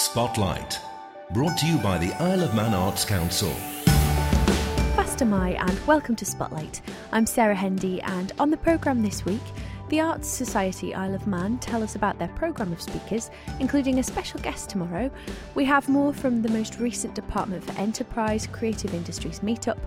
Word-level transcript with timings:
Spotlight, 0.00 0.80
brought 1.32 1.58
to 1.58 1.66
you 1.66 1.76
by 1.76 1.98
the 1.98 2.10
Isle 2.14 2.42
of 2.42 2.54
Man 2.54 2.72
Arts 2.72 3.04
Council. 3.04 3.50
Fastyr 4.96 5.28
mie 5.28 5.58
and 5.60 5.86
welcome 5.86 6.16
to 6.16 6.24
Spotlight. 6.24 6.80
I'm 7.12 7.26
Sarah 7.26 7.54
Hendy, 7.54 8.00
and 8.00 8.32
on 8.38 8.50
the 8.50 8.56
programme 8.56 9.02
this 9.02 9.26
week, 9.26 9.42
the 9.90 10.00
Arts 10.00 10.26
Society 10.26 10.94
Isle 10.94 11.14
of 11.14 11.26
Man 11.26 11.58
tell 11.58 11.82
us 11.82 11.96
about 11.96 12.18
their 12.18 12.28
programme 12.28 12.72
of 12.72 12.80
speakers, 12.80 13.30
including 13.58 13.98
a 13.98 14.02
special 14.02 14.40
guest 14.40 14.70
tomorrow. 14.70 15.10
We 15.54 15.66
have 15.66 15.86
more 15.86 16.14
from 16.14 16.40
the 16.40 16.48
most 16.48 16.80
recent 16.80 17.14
Department 17.14 17.62
for 17.62 17.78
Enterprise 17.78 18.48
Creative 18.50 18.94
Industries 18.94 19.40
meetup, 19.40 19.78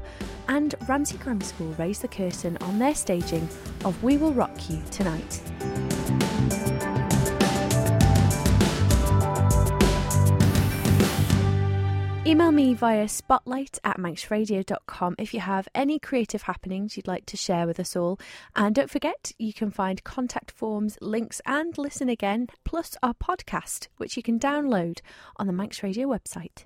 and 0.48 0.75
Ramsey 0.88 1.18
Grammar 1.18 1.43
School 1.43 1.73
raise 1.80 2.00
the 2.00 2.07
curtain 2.07 2.55
on 2.61 2.77
their 2.77 2.93
staging 2.93 3.50
of 3.84 4.02
We 4.04 4.18
Will 4.18 4.33
Rock 4.33 4.69
You 4.69 4.80
tonight. 4.91 5.41
Email 12.33 12.51
me 12.51 12.73
via 12.73 13.07
spotlight 13.07 13.78
at 13.83 14.00
manxradio.com 14.00 15.14
if 15.19 15.36
you 15.36 15.39
have 15.39 15.68
any 15.75 16.00
creative 16.00 16.41
happenings 16.41 16.97
you'd 16.97 17.05
like 17.07 17.28
to 17.28 17.37
share 17.37 17.68
with 17.68 17.79
us 17.79 17.96
all. 17.96 18.19
And 18.55 18.74
don't 18.74 18.89
forget, 18.89 19.32
you 19.37 19.54
can 19.54 19.69
find 19.69 20.04
contact 20.04 20.50
forms, 20.50 20.97
links, 21.00 21.41
and 21.46 21.77
listen 21.77 22.10
again, 22.10 22.47
plus 22.65 22.97
our 23.04 23.14
podcast, 23.14 23.88
which 23.97 24.18
you 24.18 24.24
can 24.24 24.39
download 24.39 25.01
on 25.38 25.46
the 25.46 25.54
Manx 25.54 25.83
Radio 25.83 26.07
website. 26.07 26.65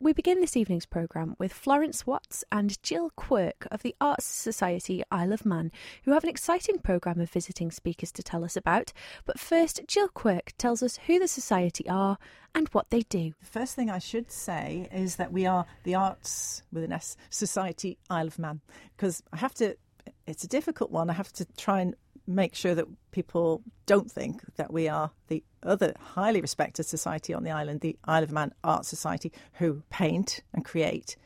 We 0.00 0.12
begin 0.12 0.40
this 0.40 0.56
evening's 0.56 0.86
programme 0.86 1.34
with 1.40 1.52
Florence 1.52 2.06
Watts 2.06 2.44
and 2.52 2.80
Jill 2.84 3.10
Quirk 3.16 3.66
of 3.72 3.82
the 3.82 3.96
Arts 4.00 4.26
Society 4.26 5.02
Isle 5.10 5.32
of 5.32 5.44
Man, 5.44 5.72
who 6.04 6.12
have 6.12 6.22
an 6.22 6.30
exciting 6.30 6.78
programme 6.78 7.18
of 7.20 7.28
visiting 7.28 7.72
speakers 7.72 8.12
to 8.12 8.22
tell 8.22 8.44
us 8.44 8.56
about. 8.56 8.92
But 9.24 9.40
first, 9.40 9.80
Jill 9.88 10.06
Quirk 10.06 10.52
tells 10.56 10.84
us 10.84 11.00
who 11.08 11.18
the 11.18 11.26
Society 11.26 11.88
are 11.88 12.16
and 12.54 12.68
what 12.68 12.90
they 12.90 13.02
do. 13.02 13.32
The 13.40 13.46
first 13.46 13.74
thing 13.74 13.90
I 13.90 13.98
should 13.98 14.30
say 14.30 14.88
is 14.92 15.16
that 15.16 15.32
we 15.32 15.46
are 15.46 15.66
the 15.82 15.96
Arts 15.96 16.62
with 16.72 16.84
an 16.84 16.92
S 16.92 17.16
Society 17.28 17.98
Isle 18.08 18.28
of 18.28 18.38
Man, 18.38 18.60
because 18.96 19.20
I 19.32 19.38
have 19.38 19.54
to, 19.54 19.76
it's 20.28 20.44
a 20.44 20.48
difficult 20.48 20.92
one. 20.92 21.10
I 21.10 21.14
have 21.14 21.32
to 21.32 21.44
try 21.56 21.80
and 21.80 21.96
make 22.24 22.54
sure 22.54 22.76
that 22.76 22.86
people 23.10 23.62
don't 23.86 24.12
think 24.12 24.42
that 24.54 24.72
we 24.72 24.86
are 24.86 25.10
the 25.26 25.42
other 25.62 25.94
highly 26.00 26.40
respected 26.40 26.84
society 26.84 27.34
on 27.34 27.44
the 27.44 27.50
island, 27.50 27.80
the 27.80 27.96
Isle 28.04 28.24
of 28.24 28.32
Man 28.32 28.52
Art 28.64 28.84
Society, 28.84 29.32
who 29.54 29.82
paint 29.90 30.42
and 30.52 30.64
create. 30.64 31.16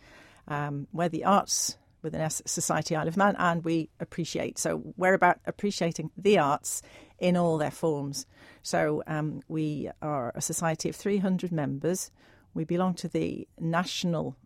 Um, 0.49 0.89
we're 0.93 1.09
the 1.09 1.25
Arts 1.25 1.77
with 2.03 2.15
an 2.15 2.21
S 2.21 2.43
Society 2.45 2.97
Isle 2.97 3.09
of 3.09 3.17
Man, 3.17 3.37
and 3.39 3.65
we 3.65 3.89
appreciate. 4.01 4.59
So 4.59 4.83
we're 4.97 5.15
about 5.15 5.39
appreciating 5.47 6.11
the 6.17 6.39
arts 6.39 6.83
in 7.19 7.37
all 7.37 7.59
their 7.59 7.71
forms. 7.71 8.27
So 8.63 9.03
um, 9.07 9.41
we 9.49 9.89
are 10.03 10.33
a 10.35 10.41
society 10.41 10.89
of 10.89 10.97
300 10.97 11.53
members. 11.53 12.11
We 12.55 12.65
belong 12.65 12.95
to 12.95 13.09
the 13.09 13.47
national, 13.59 14.37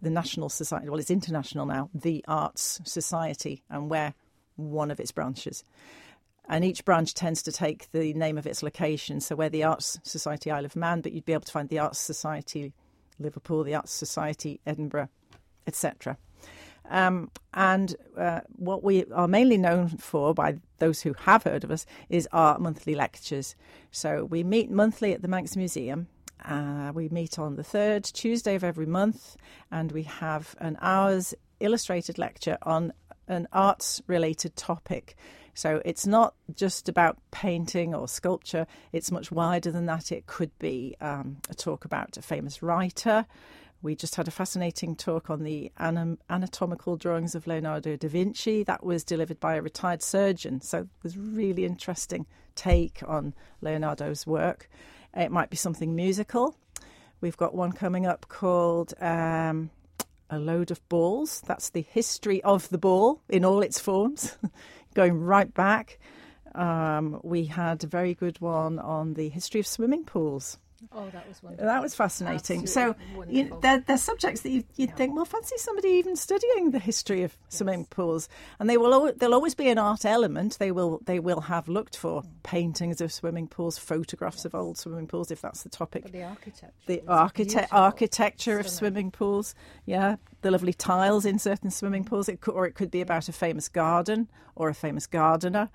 the 0.00 0.10
national 0.10 0.48
society. 0.48 0.88
Well, 0.88 1.00
it's 1.00 1.10
international 1.10 1.66
now. 1.66 1.90
The 1.92 2.24
Arts 2.28 2.80
Society, 2.84 3.64
and 3.68 3.90
we're 3.90 4.14
one 4.56 4.90
of 4.90 5.00
its 5.00 5.12
branches. 5.12 5.64
And 6.50 6.64
each 6.64 6.84
branch 6.84 7.14
tends 7.14 7.44
to 7.44 7.52
take 7.52 7.92
the 7.92 8.12
name 8.12 8.36
of 8.36 8.44
its 8.44 8.60
location. 8.60 9.20
So 9.20 9.36
we're 9.36 9.48
the 9.48 9.62
Arts 9.62 10.00
Society 10.02 10.50
Isle 10.50 10.64
of 10.64 10.74
Man, 10.74 11.00
but 11.00 11.12
you'd 11.12 11.24
be 11.24 11.32
able 11.32 11.44
to 11.44 11.52
find 11.52 11.68
the 11.68 11.78
Arts 11.78 12.00
Society 12.00 12.72
Liverpool, 13.20 13.62
the 13.62 13.76
Arts 13.76 13.92
Society 13.92 14.60
Edinburgh, 14.66 15.08
etc. 15.68 16.18
Um, 16.90 17.30
and 17.54 17.94
uh, 18.18 18.40
what 18.56 18.82
we 18.82 19.04
are 19.12 19.28
mainly 19.28 19.58
known 19.58 19.90
for 19.90 20.34
by 20.34 20.56
those 20.80 21.00
who 21.02 21.14
have 21.20 21.44
heard 21.44 21.62
of 21.62 21.70
us 21.70 21.86
is 22.08 22.28
our 22.32 22.58
monthly 22.58 22.96
lectures. 22.96 23.54
So 23.92 24.24
we 24.24 24.42
meet 24.42 24.72
monthly 24.72 25.12
at 25.12 25.22
the 25.22 25.28
Manx 25.28 25.56
Museum. 25.56 26.08
Uh, 26.44 26.90
we 26.92 27.08
meet 27.10 27.38
on 27.38 27.54
the 27.54 27.62
third 27.62 28.02
Tuesday 28.02 28.56
of 28.56 28.64
every 28.64 28.86
month, 28.86 29.36
and 29.70 29.92
we 29.92 30.02
have 30.02 30.56
an 30.58 30.76
hour's 30.80 31.32
illustrated 31.60 32.18
lecture 32.18 32.58
on 32.62 32.92
an 33.28 33.46
arts 33.52 34.02
related 34.08 34.56
topic. 34.56 35.16
So 35.54 35.82
it's 35.84 36.06
not 36.06 36.34
just 36.54 36.88
about 36.88 37.18
painting 37.30 37.94
or 37.94 38.08
sculpture, 38.08 38.66
it's 38.92 39.10
much 39.10 39.30
wider 39.30 39.70
than 39.70 39.86
that. 39.86 40.12
It 40.12 40.26
could 40.26 40.56
be 40.58 40.96
um, 41.00 41.38
a 41.48 41.54
talk 41.54 41.84
about 41.84 42.16
a 42.16 42.22
famous 42.22 42.62
writer. 42.62 43.26
We 43.82 43.96
just 43.96 44.16
had 44.16 44.28
a 44.28 44.30
fascinating 44.30 44.94
talk 44.94 45.30
on 45.30 45.42
the 45.42 45.72
anatomical 45.78 46.96
drawings 46.96 47.34
of 47.34 47.46
Leonardo 47.46 47.96
da 47.96 48.08
Vinci. 48.08 48.62
That 48.62 48.84
was 48.84 49.04
delivered 49.04 49.40
by 49.40 49.54
a 49.54 49.62
retired 49.62 50.02
surgeon, 50.02 50.60
so 50.60 50.80
it 50.80 50.88
was 51.02 51.16
really 51.16 51.64
interesting 51.64 52.26
take 52.54 53.00
on 53.06 53.34
Leonardo's 53.62 54.26
work. 54.26 54.68
It 55.16 55.32
might 55.32 55.48
be 55.48 55.56
something 55.56 55.96
musical. 55.96 56.56
We've 57.22 57.36
got 57.36 57.54
one 57.54 57.72
coming 57.72 58.06
up 58.06 58.28
called 58.28 58.92
um, 59.00 59.70
A 60.28 60.38
Load 60.38 60.70
of 60.70 60.86
Balls. 60.90 61.42
That's 61.46 61.70
the 61.70 61.82
history 61.82 62.42
of 62.42 62.68
the 62.68 62.78
ball 62.78 63.22
in 63.28 63.44
all 63.46 63.62
its 63.62 63.78
forms. 63.78 64.36
going 64.94 65.20
right 65.20 65.52
back. 65.52 65.98
Um, 66.54 67.20
we 67.22 67.44
had 67.44 67.84
a 67.84 67.86
very 67.86 68.14
good 68.14 68.40
one 68.40 68.78
on 68.78 69.14
the 69.14 69.28
history 69.28 69.60
of 69.60 69.66
swimming 69.66 70.04
pools. 70.04 70.58
Oh, 70.92 71.08
that 71.10 71.28
was 71.28 71.42
wonderful. 71.42 71.66
That 71.66 71.82
was 71.82 71.94
fascinating. 71.94 72.62
Absolutely 72.62 73.04
so, 73.14 73.24
you 73.28 73.58
they're, 73.60 73.80
they're, 73.80 73.98
subjects 73.98 74.40
that 74.42 74.50
you, 74.50 74.64
would 74.78 74.88
yeah. 74.88 74.94
think, 74.94 75.14
well, 75.14 75.24
fancy 75.24 75.56
somebody 75.58 75.88
even 75.88 76.16
studying 76.16 76.70
the 76.70 76.78
history 76.78 77.22
of 77.22 77.36
yes. 77.44 77.58
swimming 77.58 77.84
pools, 77.86 78.28
and 78.58 78.68
they 78.68 78.76
will. 78.76 78.94
Always, 78.94 79.14
there'll 79.16 79.34
always 79.34 79.54
be 79.54 79.68
an 79.68 79.78
art 79.78 80.04
element. 80.04 80.58
They 80.58 80.72
will. 80.72 81.00
They 81.04 81.20
will 81.20 81.42
have 81.42 81.68
looked 81.68 81.96
for 81.96 82.22
paintings 82.42 83.00
of 83.00 83.12
swimming 83.12 83.46
pools, 83.46 83.78
photographs 83.78 84.38
yes. 84.38 84.44
of 84.46 84.54
old 84.54 84.78
swimming 84.78 85.06
pools, 85.06 85.30
if 85.30 85.42
that's 85.42 85.62
the 85.62 85.68
topic. 85.68 86.02
But 86.02 86.12
the 86.12 86.24
architecture. 86.24 86.72
The 86.86 87.02
architect 87.06 87.68
architecture 87.72 88.58
of 88.58 88.68
swimming 88.68 89.10
pools. 89.10 89.54
Yeah, 89.84 90.16
the 90.40 90.50
lovely 90.50 90.72
tiles 90.72 91.26
in 91.26 91.38
certain 91.38 91.70
swimming 91.70 92.04
pools. 92.04 92.28
It 92.28 92.40
could, 92.40 92.54
or 92.54 92.66
it 92.66 92.74
could 92.74 92.90
be 92.90 93.02
about 93.02 93.28
a 93.28 93.32
famous 93.32 93.68
garden 93.68 94.28
or 94.56 94.70
a 94.70 94.74
famous 94.74 95.06
gardener. 95.06 95.68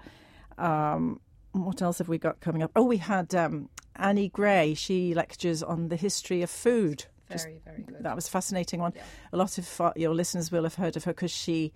Um, 0.58 1.20
what 1.52 1.82
else 1.82 2.00
have 2.00 2.10
we 2.10 2.18
got 2.18 2.40
coming 2.42 2.64
up? 2.64 2.72
Oh, 2.76 2.84
we 2.84 2.98
had 2.98 3.34
um, 3.34 3.70
Annie 3.98 4.30
Gray. 4.30 4.74
She 4.74 5.14
lectures 5.14 5.64
on 5.64 5.90
the 5.90 5.96
history 5.96 6.42
of 6.42 6.50
food. 6.50 7.06
Very, 7.28 7.38
Just, 7.38 7.48
very 7.66 7.84
good. 7.84 8.04
That 8.04 8.16
was 8.16 8.28
a 8.28 8.32
fascinating 8.32 8.80
one. 8.80 8.94
Yeah. 8.96 9.04
A 9.34 9.38
lot 9.38 9.58
of 9.58 9.82
your 9.96 10.14
listeners 10.14 10.52
will 10.52 10.64
have 10.64 10.76
heard 10.76 10.96
of 10.96 11.06
her 11.06 11.14
because 11.14 11.32
she 11.32 11.74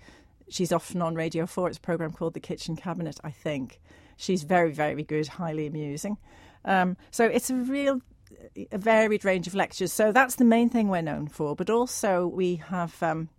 she's 0.49 0.71
often 0.71 1.01
on 1.01 1.15
Radio 1.15 1.45
4. 1.45 1.69
It's 1.69 1.77
a 1.77 1.81
program 1.81 2.11
called 2.11 2.33
The 2.33 2.39
Kitchen 2.39 2.75
Cabinet, 2.75 3.19
I 3.23 3.31
think. 3.31 3.79
She's 4.17 4.43
very, 4.43 4.71
very 4.71 5.03
good, 5.03 5.27
highly 5.27 5.67
amusing. 5.67 6.17
Um, 6.65 6.97
so 7.11 7.25
it's 7.25 7.49
a 7.49 7.55
real 7.55 8.01
a 8.71 8.77
varied 8.77 9.25
range 9.25 9.47
of 9.47 9.55
lectures. 9.55 9.93
So 9.93 10.11
that's 10.11 10.35
the 10.35 10.45
main 10.45 10.69
thing 10.69 10.89
we're 10.89 11.01
known 11.01 11.27
for. 11.27 11.55
But 11.55 11.69
also 11.69 12.27
we 12.27 12.55
have 12.55 13.01
um, 13.01 13.29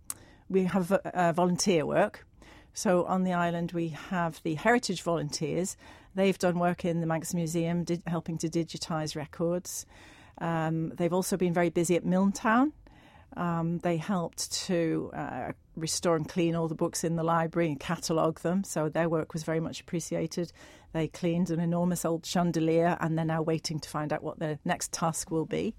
we 0.49 0.63
have 0.65 0.91
uh, 0.91 1.33
volunteer 1.33 1.85
work. 1.85 2.25
So 2.73 3.05
on 3.05 3.23
the 3.23 3.33
island 3.33 3.71
we 3.73 3.89
have 3.89 4.41
the 4.43 4.55
heritage 4.55 5.01
volunteers. 5.01 5.77
They've 6.15 6.37
done 6.37 6.59
work 6.59 6.85
in 6.85 6.99
the 6.99 7.07
Manx 7.07 7.33
Museum, 7.33 7.85
helping 8.07 8.37
to 8.39 8.49
digitise 8.49 9.15
records. 9.15 9.85
Um, 10.39 10.89
they've 10.95 11.13
also 11.13 11.37
been 11.37 11.53
very 11.53 11.69
busy 11.69 11.95
at 11.95 12.03
Milntown. 12.03 12.71
Um, 13.37 13.79
they 13.79 13.95
helped 13.95 14.51
to 14.65 15.09
uh, 15.13 15.51
restore 15.75 16.17
and 16.17 16.27
clean 16.27 16.53
all 16.55 16.67
the 16.67 16.75
books 16.75 17.03
in 17.03 17.15
the 17.15 17.23
library 17.23 17.69
and 17.69 17.79
catalogue 17.79 18.41
them, 18.41 18.63
so 18.63 18.89
their 18.89 19.07
work 19.07 19.31
was 19.33 19.43
very 19.43 19.61
much 19.61 19.79
appreciated. 19.79 20.51
They 20.91 21.07
cleaned 21.07 21.49
an 21.49 21.61
enormous 21.61 22.03
old 22.03 22.25
chandelier 22.25 22.97
and 22.99 23.17
they're 23.17 23.23
now 23.23 23.41
waiting 23.41 23.79
to 23.79 23.89
find 23.89 24.11
out 24.11 24.21
what 24.21 24.39
their 24.39 24.59
next 24.65 24.91
task 24.91 25.31
will 25.31 25.45
be. 25.45 25.75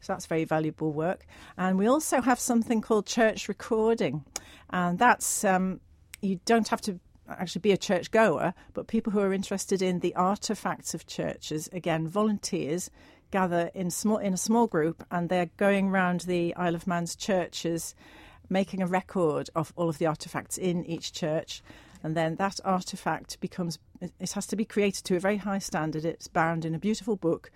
So 0.00 0.12
that's 0.12 0.26
very 0.26 0.44
valuable 0.44 0.92
work. 0.92 1.24
And 1.56 1.78
we 1.78 1.86
also 1.86 2.20
have 2.20 2.38
something 2.38 2.82
called 2.82 3.06
church 3.06 3.48
recording, 3.48 4.24
and 4.68 4.98
that's 4.98 5.44
um, 5.44 5.80
you 6.20 6.40
don't 6.44 6.68
have 6.68 6.82
to 6.82 7.00
actually 7.38 7.60
be 7.60 7.72
a 7.72 7.76
church 7.76 8.10
goer, 8.10 8.54
but 8.74 8.86
people 8.86 9.12
who 9.12 9.20
are 9.20 9.32
interested 9.32 9.82
in 9.82 10.00
the 10.00 10.14
artifacts 10.14 10.94
of 10.94 11.06
churches, 11.06 11.68
again, 11.72 12.06
volunteers 12.06 12.90
gather 13.30 13.70
in 13.74 13.90
small 13.90 14.18
in 14.18 14.34
a 14.34 14.36
small 14.38 14.66
group 14.66 15.04
and 15.10 15.28
they're 15.28 15.50
going 15.56 15.88
around 15.88 16.22
the 16.22 16.54
Isle 16.56 16.74
of 16.74 16.86
Man's 16.86 17.14
churches 17.14 17.94
making 18.48 18.82
a 18.82 18.86
record 18.86 19.48
of 19.54 19.72
all 19.76 19.88
of 19.88 19.98
the 19.98 20.06
artifacts 20.06 20.58
in 20.58 20.84
each 20.84 21.12
church. 21.12 21.62
And 22.02 22.16
then 22.16 22.36
that 22.36 22.58
artifact 22.64 23.38
becomes 23.40 23.78
it 24.00 24.32
has 24.32 24.46
to 24.48 24.56
be 24.56 24.64
created 24.64 25.04
to 25.04 25.16
a 25.16 25.20
very 25.20 25.36
high 25.36 25.58
standard. 25.58 26.04
It's 26.04 26.26
bound 26.26 26.64
in 26.64 26.74
a 26.74 26.78
beautiful 26.78 27.16
book 27.16 27.50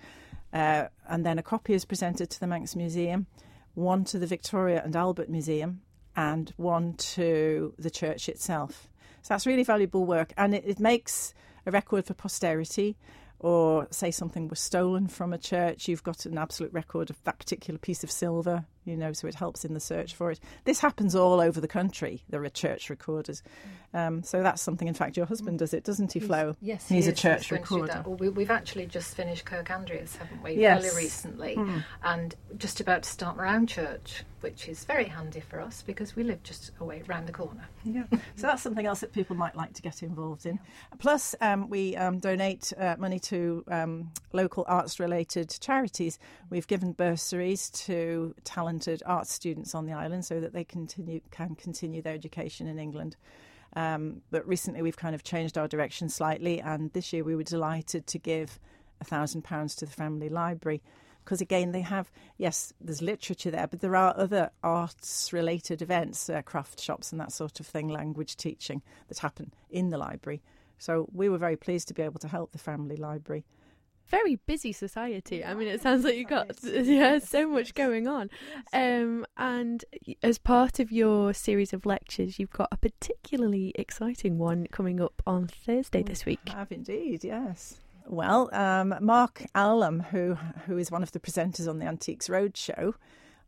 uh, 0.52 0.88
and 1.08 1.26
then 1.26 1.38
a 1.38 1.42
copy 1.42 1.74
is 1.74 1.84
presented 1.84 2.30
to 2.30 2.40
the 2.40 2.46
Manx 2.46 2.76
Museum 2.76 3.26
one 3.74 4.04
to 4.04 4.18
the 4.18 4.26
Victoria 4.26 4.80
and 4.84 4.94
Albert 4.94 5.28
Museum 5.28 5.80
and 6.16 6.52
one 6.56 6.94
to 6.94 7.74
the 7.78 7.90
church 7.90 8.28
itself 8.28 8.88
so 9.24 9.34
that's 9.34 9.46
really 9.46 9.64
valuable 9.64 10.04
work, 10.04 10.32
and 10.36 10.54
it, 10.54 10.62
it 10.64 10.78
makes 10.78 11.34
a 11.66 11.72
record 11.72 12.06
for 12.06 12.14
posterity. 12.14 12.96
Or 13.40 13.88
say 13.90 14.10
something 14.10 14.48
was 14.48 14.60
stolen 14.60 15.06
from 15.06 15.34
a 15.34 15.38
church, 15.38 15.86
you've 15.86 16.04
got 16.04 16.24
an 16.24 16.38
absolute 16.38 16.72
record 16.72 17.10
of 17.10 17.22
that 17.24 17.38
particular 17.38 17.76
piece 17.76 18.02
of 18.02 18.10
silver 18.10 18.64
you 18.84 18.96
know, 18.96 19.12
so 19.12 19.26
it 19.26 19.34
helps 19.34 19.64
in 19.64 19.74
the 19.74 19.80
search 19.80 20.14
for 20.14 20.30
it. 20.30 20.40
This 20.64 20.80
happens 20.80 21.14
all 21.14 21.40
over 21.40 21.60
the 21.60 21.68
country. 21.68 22.22
There 22.28 22.42
are 22.44 22.48
church 22.48 22.90
recorders. 22.90 23.42
Um, 23.92 24.22
so 24.22 24.42
that's 24.42 24.60
something, 24.60 24.88
in 24.88 24.94
fact, 24.94 25.16
your 25.16 25.26
husband 25.26 25.58
does 25.60 25.72
it, 25.72 25.84
doesn't 25.84 26.12
he, 26.12 26.20
Flo? 26.20 26.56
Yes, 26.60 26.88
He's 26.88 27.06
he 27.06 27.12
a 27.12 27.14
church 27.14 27.48
do 27.48 27.54
recorder. 27.54 28.02
Well, 28.04 28.16
we, 28.16 28.28
we've 28.28 28.50
actually 28.50 28.86
just 28.86 29.14
finished 29.14 29.44
Kirk 29.44 29.70
Andreas, 29.70 30.16
haven't 30.16 30.42
we? 30.42 30.54
Yes. 30.54 30.82
Fairly 30.82 30.96
recently, 30.96 31.54
Hmm. 31.54 31.78
and 32.02 32.34
just 32.58 32.80
about 32.80 33.04
to 33.04 33.08
start 33.10 33.36
Round 33.36 33.68
church, 33.68 34.24
which 34.40 34.68
is 34.68 34.84
very 34.84 35.04
handy 35.04 35.40
for 35.40 35.60
us 35.60 35.82
because 35.82 36.14
we 36.16 36.22
live 36.24 36.42
just 36.42 36.72
away 36.80 37.02
round 37.06 37.26
the 37.26 37.32
corner. 37.32 37.66
Yeah. 37.84 38.04
so 38.36 38.46
that's 38.46 38.62
something 38.62 38.84
else 38.86 39.00
that 39.00 39.12
people 39.12 39.36
might 39.36 39.56
like 39.56 39.72
to 39.74 39.82
get 39.82 40.02
involved 40.02 40.44
in. 40.46 40.58
Plus, 40.98 41.34
um, 41.40 41.68
we 41.68 41.96
um, 41.96 42.18
donate 42.18 42.72
uh, 42.78 42.96
money 42.98 43.18
to 43.20 43.64
um, 43.68 44.10
local 44.32 44.64
arts 44.66 44.98
related 45.00 45.56
charities. 45.60 46.18
We've 46.50 46.66
given 46.66 46.92
bursaries 46.92 47.70
to 47.70 48.34
talented 48.74 49.02
arts 49.06 49.32
students 49.32 49.74
on 49.74 49.86
the 49.86 49.92
island 49.92 50.24
so 50.24 50.40
that 50.40 50.52
they 50.52 50.64
continue 50.64 51.20
can 51.30 51.54
continue 51.54 52.02
their 52.02 52.14
education 52.14 52.66
in 52.66 52.78
England. 52.78 53.16
Um, 53.76 54.22
but 54.30 54.46
recently, 54.46 54.82
we've 54.82 54.96
kind 54.96 55.14
of 55.14 55.22
changed 55.22 55.58
our 55.58 55.68
direction 55.68 56.08
slightly, 56.08 56.60
and 56.60 56.92
this 56.92 57.12
year 57.12 57.24
we 57.24 57.36
were 57.36 57.44
delighted 57.44 58.06
to 58.08 58.18
give 58.18 58.58
thousand 59.04 59.42
pounds 59.42 59.74
to 59.74 59.84
the 59.84 59.92
family 59.92 60.30
library 60.30 60.82
because 61.22 61.42
again 61.42 61.72
they 61.72 61.82
have 61.82 62.10
yes 62.38 62.72
there's 62.80 63.02
literature 63.02 63.50
there 63.50 63.66
but 63.66 63.80
there 63.80 63.94
are 63.94 64.14
other 64.16 64.50
arts 64.62 65.30
related 65.30 65.82
events 65.82 66.30
uh, 66.30 66.40
craft 66.40 66.80
shops 66.80 67.12
and 67.12 67.20
that 67.20 67.30
sort 67.30 67.60
of 67.60 67.66
thing 67.66 67.86
language 67.86 68.34
teaching 68.34 68.80
that 69.08 69.18
happen 69.18 69.52
in 69.68 69.90
the 69.90 69.98
library 69.98 70.40
so 70.78 71.06
we 71.12 71.28
were 71.28 71.36
very 71.36 71.56
pleased 71.56 71.86
to 71.86 71.92
be 71.92 72.00
able 72.00 72.18
to 72.18 72.28
help 72.28 72.52
the 72.52 72.58
family 72.58 72.96
library 72.96 73.44
Very 74.08 74.36
busy 74.46 74.72
society. 74.72 75.44
I 75.44 75.54
mean, 75.54 75.68
it 75.68 75.80
sounds 75.82 76.04
like 76.04 76.14
you've 76.16 76.28
got 76.28 76.50
yeah 76.62 77.18
so 77.18 77.48
much 77.48 77.74
going 77.74 78.06
on. 78.06 78.30
Um, 78.72 79.26
and 79.36 79.84
as 80.22 80.38
part 80.38 80.78
of 80.78 80.92
your 80.92 81.32
series 81.34 81.72
of 81.72 81.86
lectures, 81.86 82.38
you've 82.38 82.50
got 82.50 82.68
a 82.70 82.76
particularly 82.76 83.72
exciting 83.76 84.38
one 84.38 84.66
coming 84.70 85.00
up 85.00 85.22
on 85.26 85.48
Thursday 85.48 86.02
this 86.02 86.24
week. 86.26 86.40
have 86.48 86.70
indeed 86.70 87.24
yes 87.24 87.76
well 88.06 88.54
um, 88.54 88.94
mark 89.00 89.44
allum 89.54 90.00
who 90.00 90.34
who 90.66 90.76
is 90.76 90.90
one 90.90 91.02
of 91.02 91.12
the 91.12 91.20
presenters 91.20 91.66
on 91.68 91.78
the 91.78 91.86
antiques 91.86 92.28
roadshow 92.28 92.92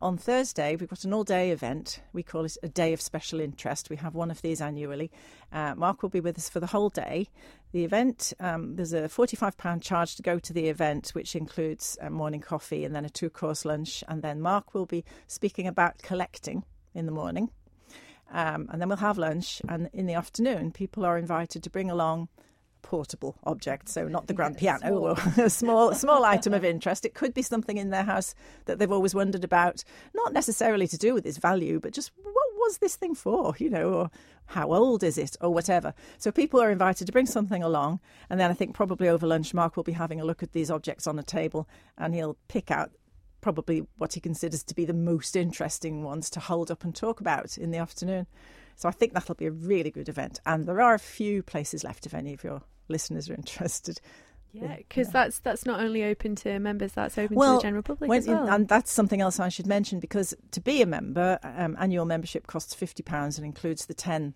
on 0.01 0.17
Thursday, 0.17 0.75
we've 0.75 0.89
got 0.89 1.03
an 1.03 1.13
all 1.13 1.23
day 1.23 1.51
event. 1.51 2.01
We 2.13 2.21
call 2.21 2.45
it 2.45 2.57
a 2.61 2.67
day 2.67 2.93
of 2.93 3.01
special 3.01 3.39
interest. 3.39 3.89
We 3.89 3.95
have 3.97 4.13
one 4.13 4.29
of 4.29 4.41
these 4.41 4.61
annually. 4.61 5.11
Uh, 5.51 5.73
Mark 5.75 6.03
will 6.03 6.09
be 6.09 6.19
with 6.19 6.37
us 6.37 6.49
for 6.49 6.59
the 6.59 6.67
whole 6.67 6.89
day. 6.89 7.27
The 7.71 7.83
event, 7.83 8.33
um, 8.39 8.75
there's 8.75 8.93
a 8.93 9.03
£45 9.03 9.81
charge 9.81 10.15
to 10.15 10.21
go 10.21 10.37
to 10.39 10.53
the 10.53 10.69
event, 10.69 11.09
which 11.09 11.35
includes 11.35 11.97
morning 12.09 12.41
coffee 12.41 12.85
and 12.85 12.95
then 12.95 13.05
a 13.05 13.09
two 13.09 13.29
course 13.29 13.65
lunch. 13.65 14.03
And 14.07 14.21
then 14.21 14.39
Mark 14.39 14.73
will 14.73 14.85
be 14.85 15.03
speaking 15.25 15.67
about 15.67 15.97
collecting 16.03 16.63
in 16.93 17.05
the 17.05 17.11
morning. 17.11 17.49
Um, 18.31 18.67
and 18.71 18.81
then 18.81 18.89
we'll 18.89 18.97
have 18.97 19.17
lunch. 19.17 19.61
And 19.67 19.89
in 19.93 20.05
the 20.05 20.13
afternoon, 20.13 20.71
people 20.71 21.05
are 21.05 21.17
invited 21.17 21.63
to 21.63 21.69
bring 21.69 21.89
along 21.89 22.29
portable 22.87 23.35
object, 23.43 23.89
so 23.89 24.07
not 24.07 24.27
the 24.27 24.33
grand 24.33 24.57
piano 24.57 24.97
or 24.97 25.17
a 25.37 25.49
small 25.49 25.93
small 25.93 26.23
item 26.23 26.53
of 26.53 26.63
interest. 26.63 27.03
It 27.03 27.13
could 27.13 27.33
be 27.33 27.41
something 27.41 27.77
in 27.77 27.89
their 27.89 28.03
house 28.03 28.33
that 28.63 28.79
they've 28.79 28.91
always 28.91 29.13
wondered 29.13 29.43
about, 29.43 29.83
not 30.15 30.31
necessarily 30.31 30.87
to 30.87 30.97
do 30.97 31.13
with 31.13 31.25
its 31.25 31.37
value, 31.37 31.81
but 31.81 31.91
just 31.91 32.11
what 32.23 32.47
was 32.55 32.77
this 32.77 32.95
thing 32.95 33.13
for, 33.13 33.53
you 33.59 33.69
know, 33.69 33.93
or 33.93 34.09
how 34.45 34.71
old 34.71 35.03
is 35.03 35.17
it, 35.17 35.35
or 35.41 35.53
whatever. 35.53 35.93
So 36.17 36.31
people 36.31 36.61
are 36.61 36.71
invited 36.71 37.07
to 37.07 37.11
bring 37.11 37.25
something 37.25 37.61
along, 37.61 37.99
and 38.29 38.39
then 38.39 38.49
I 38.49 38.53
think 38.53 38.73
probably 38.73 39.09
over 39.09 39.27
lunch, 39.27 39.53
Mark 39.53 39.75
will 39.75 39.83
be 39.83 39.91
having 39.91 40.21
a 40.21 40.25
look 40.25 40.41
at 40.41 40.53
these 40.53 40.71
objects 40.71 41.07
on 41.07 41.19
a 41.19 41.23
table, 41.23 41.67
and 41.97 42.15
he'll 42.15 42.37
pick 42.47 42.71
out 42.71 42.91
probably 43.41 43.85
what 43.97 44.13
he 44.13 44.21
considers 44.21 44.63
to 44.63 44.73
be 44.73 44.85
the 44.85 44.93
most 44.93 45.35
interesting 45.35 46.03
ones 46.03 46.29
to 46.29 46.39
hold 46.39 46.71
up 46.71 46.85
and 46.85 46.95
talk 46.95 47.19
about 47.19 47.57
in 47.57 47.71
the 47.71 47.77
afternoon. 47.77 48.27
So 48.77 48.87
I 48.87 48.91
think 48.91 49.13
that'll 49.13 49.35
be 49.35 49.47
a 49.47 49.51
really 49.51 49.91
good 49.91 50.07
event. 50.07 50.39
And 50.45 50.65
there 50.65 50.79
are 50.79 50.93
a 50.93 50.99
few 50.99 51.43
places 51.43 51.83
left 51.83 52.05
if 52.05 52.13
any 52.13 52.33
of 52.33 52.43
your 52.43 52.61
listeners 52.87 53.29
are 53.29 53.33
interested. 53.33 53.99
Yeah, 54.53 54.77
because 54.77 55.09
that's 55.09 55.39
that's 55.39 55.65
not 55.65 55.81
only 55.81 56.03
open 56.03 56.35
to 56.37 56.57
members, 56.59 56.93
that's 56.93 57.17
open 57.17 57.37
to 57.37 57.55
the 57.57 57.61
general 57.61 57.83
public 57.83 58.09
when- 58.09 58.19
as 58.19 58.27
well. 58.27 58.47
And 58.47 58.67
that's 58.67 58.91
something 58.91 59.21
else 59.21 59.39
I 59.39 59.49
should 59.49 59.67
mention 59.67 59.99
because 59.99 60.33
to 60.51 60.61
be 60.61 60.81
a 60.81 60.85
member, 60.85 61.37
um, 61.43 61.75
annual 61.79 62.05
membership 62.05 62.47
costs 62.47 62.73
£50 62.73 63.37
and 63.37 63.45
includes 63.45 63.85
the 63.85 63.93
10 63.93 64.33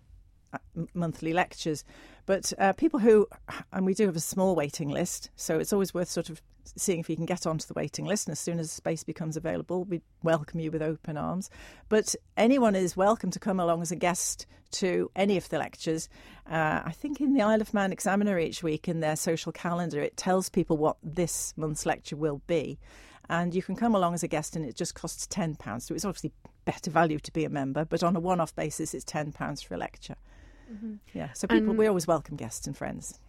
uh, 0.52 0.58
monthly 0.94 1.32
lectures. 1.32 1.82
But 2.26 2.52
uh, 2.58 2.72
people 2.74 3.00
who, 3.00 3.26
and 3.72 3.84
we 3.86 3.94
do 3.94 4.06
have 4.06 4.16
a 4.16 4.20
small 4.20 4.54
waiting 4.54 4.90
list, 4.90 5.30
so 5.34 5.58
it's 5.58 5.72
always 5.72 5.92
worth 5.94 6.10
sort 6.10 6.28
of 6.28 6.42
seeing 6.76 7.00
if 7.00 7.08
you 7.10 7.16
can 7.16 7.26
get 7.26 7.46
onto 7.46 7.66
the 7.66 7.74
waiting 7.74 8.04
list. 8.04 8.26
And 8.28 8.32
as 8.32 8.40
soon 8.40 8.58
as 8.58 8.70
space 8.70 9.04
becomes 9.04 9.36
available, 9.36 9.84
we 9.84 10.00
welcome 10.22 10.60
you 10.60 10.70
with 10.70 10.82
open 10.82 11.16
arms. 11.16 11.50
But 11.88 12.14
anyone 12.36 12.74
is 12.74 12.96
welcome 12.96 13.30
to 13.30 13.38
come 13.38 13.60
along 13.60 13.82
as 13.82 13.90
a 13.92 13.96
guest 13.96 14.46
to 14.72 15.10
any 15.14 15.36
of 15.36 15.48
the 15.48 15.58
lectures. 15.58 16.08
Uh, 16.50 16.80
I 16.84 16.92
think 16.92 17.20
in 17.20 17.34
the 17.34 17.42
Isle 17.42 17.60
of 17.60 17.74
Man 17.74 17.92
Examiner 17.92 18.38
each 18.38 18.62
week 18.62 18.88
in 18.88 19.00
their 19.00 19.16
social 19.16 19.52
calendar, 19.52 20.00
it 20.00 20.16
tells 20.16 20.48
people 20.48 20.76
what 20.76 20.96
this 21.02 21.52
month's 21.56 21.84
lecture 21.86 22.16
will 22.16 22.40
be. 22.46 22.78
And 23.28 23.54
you 23.54 23.62
can 23.62 23.76
come 23.76 23.94
along 23.94 24.14
as 24.14 24.22
a 24.22 24.28
guest, 24.28 24.56
and 24.56 24.64
it 24.64 24.74
just 24.74 24.94
costs 24.94 25.26
£10. 25.26 25.82
So 25.82 25.94
it's 25.94 26.04
obviously 26.04 26.32
better 26.64 26.90
value 26.90 27.18
to 27.20 27.32
be 27.32 27.44
a 27.44 27.48
member, 27.48 27.84
but 27.84 28.02
on 28.02 28.16
a 28.16 28.20
one 28.20 28.40
off 28.40 28.54
basis, 28.56 28.94
it's 28.94 29.04
£10 29.04 29.64
for 29.64 29.74
a 29.74 29.78
lecture. 29.78 30.16
Yeah, 31.12 31.32
so 31.34 31.46
people, 31.46 31.70
And- 31.70 31.78
we 31.78 31.86
always 31.86 32.06
welcome 32.06 32.36
guests 32.36 32.66
and 32.66 32.74
friends. 32.76 33.20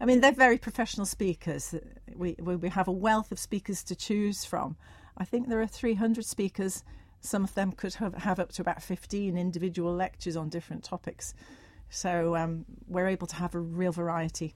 I 0.00 0.04
mean, 0.04 0.20
they're 0.20 0.32
very 0.32 0.58
professional 0.58 1.06
speakers. 1.06 1.74
We, 2.14 2.36
we 2.40 2.68
have 2.68 2.88
a 2.88 2.92
wealth 2.92 3.32
of 3.32 3.38
speakers 3.38 3.82
to 3.84 3.96
choose 3.96 4.44
from. 4.44 4.76
I 5.16 5.24
think 5.24 5.48
there 5.48 5.60
are 5.60 5.66
300 5.66 6.24
speakers. 6.24 6.84
Some 7.20 7.42
of 7.42 7.54
them 7.54 7.72
could 7.72 7.94
have, 7.94 8.14
have 8.14 8.38
up 8.38 8.52
to 8.52 8.62
about 8.62 8.82
15 8.82 9.36
individual 9.36 9.92
lectures 9.92 10.36
on 10.36 10.48
different 10.48 10.84
topics. 10.84 11.34
So 11.90 12.36
um, 12.36 12.64
we're 12.86 13.08
able 13.08 13.26
to 13.26 13.36
have 13.36 13.54
a 13.54 13.60
real 13.60 13.92
variety 13.92 14.54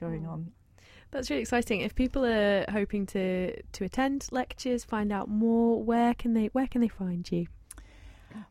going 0.00 0.26
on. 0.26 0.50
That's 1.10 1.30
really 1.30 1.42
exciting. 1.42 1.82
If 1.82 1.94
people 1.94 2.24
are 2.24 2.64
hoping 2.68 3.06
to 3.06 3.62
to 3.62 3.84
attend 3.84 4.26
lectures, 4.32 4.82
find 4.82 5.12
out 5.12 5.28
more, 5.28 5.80
where 5.80 6.12
can 6.14 6.34
they 6.34 6.46
where 6.46 6.66
can 6.66 6.80
they 6.80 6.88
find 6.88 7.30
you? 7.30 7.46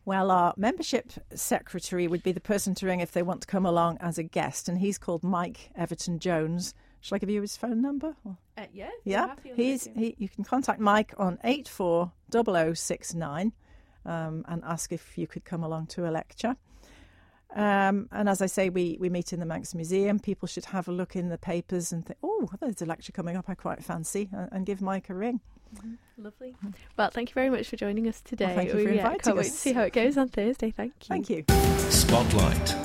Well, 0.04 0.30
our 0.30 0.54
membership 0.56 1.12
secretary 1.34 2.06
would 2.08 2.22
be 2.22 2.32
the 2.32 2.40
person 2.40 2.74
to 2.76 2.86
ring 2.86 3.00
if 3.00 3.12
they 3.12 3.22
want 3.22 3.42
to 3.42 3.46
come 3.46 3.66
along 3.66 3.98
as 4.00 4.18
a 4.18 4.22
guest, 4.22 4.68
and 4.68 4.78
he's 4.78 4.98
called 4.98 5.22
Mike 5.22 5.70
Everton 5.76 6.18
Jones. 6.18 6.74
Shall 7.00 7.16
I 7.16 7.18
give 7.18 7.30
you 7.30 7.42
his 7.42 7.56
phone 7.56 7.82
number? 7.82 8.16
Uh, 8.56 8.64
yeah, 8.72 8.90
Yeah, 9.04 9.34
he's 9.54 9.88
he. 9.94 10.14
You 10.18 10.28
can 10.28 10.44
contact 10.44 10.80
Mike 10.80 11.12
on 11.18 11.38
eight 11.44 11.68
four 11.68 12.12
double 12.30 12.56
o 12.56 12.72
six 12.72 13.14
nine, 13.14 13.52
um, 14.06 14.44
and 14.48 14.62
ask 14.64 14.92
if 14.92 15.18
you 15.18 15.26
could 15.26 15.44
come 15.44 15.62
along 15.62 15.88
to 15.88 16.08
a 16.08 16.10
lecture. 16.10 16.56
Um, 17.54 18.08
and 18.10 18.28
as 18.28 18.42
I 18.42 18.46
say, 18.46 18.68
we, 18.68 18.96
we 18.98 19.08
meet 19.08 19.32
in 19.32 19.38
the 19.38 19.46
Manx 19.46 19.74
Museum. 19.74 20.18
People 20.18 20.48
should 20.48 20.64
have 20.64 20.88
a 20.88 20.92
look 20.92 21.14
in 21.14 21.28
the 21.28 21.38
papers 21.38 21.92
and 21.92 22.04
think, 22.04 22.18
oh, 22.22 22.48
there's 22.60 22.82
a 22.82 22.86
lecture 22.86 23.12
coming 23.12 23.36
up 23.36 23.48
I 23.48 23.54
quite 23.54 23.82
fancy, 23.82 24.28
and, 24.32 24.48
and 24.50 24.66
give 24.66 24.82
Mike 24.82 25.08
a 25.08 25.14
ring. 25.14 25.40
Mm-hmm. 25.74 26.24
Lovely. 26.24 26.56
Well, 26.96 27.10
thank 27.10 27.30
you 27.30 27.34
very 27.34 27.50
much 27.50 27.68
for 27.68 27.76
joining 27.76 28.08
us 28.08 28.20
today. 28.20 28.54
thank 28.54 28.68
you 28.68 28.84
for 28.84 28.90
We, 28.90 28.96
yeah, 28.96 29.16
can't 29.16 29.36
wait 29.36 29.44
to 29.44 29.50
see 29.50 29.72
how 29.72 29.82
it 29.82 29.92
goes 29.92 30.16
on 30.16 30.28
Thursday. 30.28 30.70
Thank 30.70 30.92
you. 31.00 31.08
Thank 31.08 31.30
you. 31.30 31.44
Spotlight. 31.90 32.76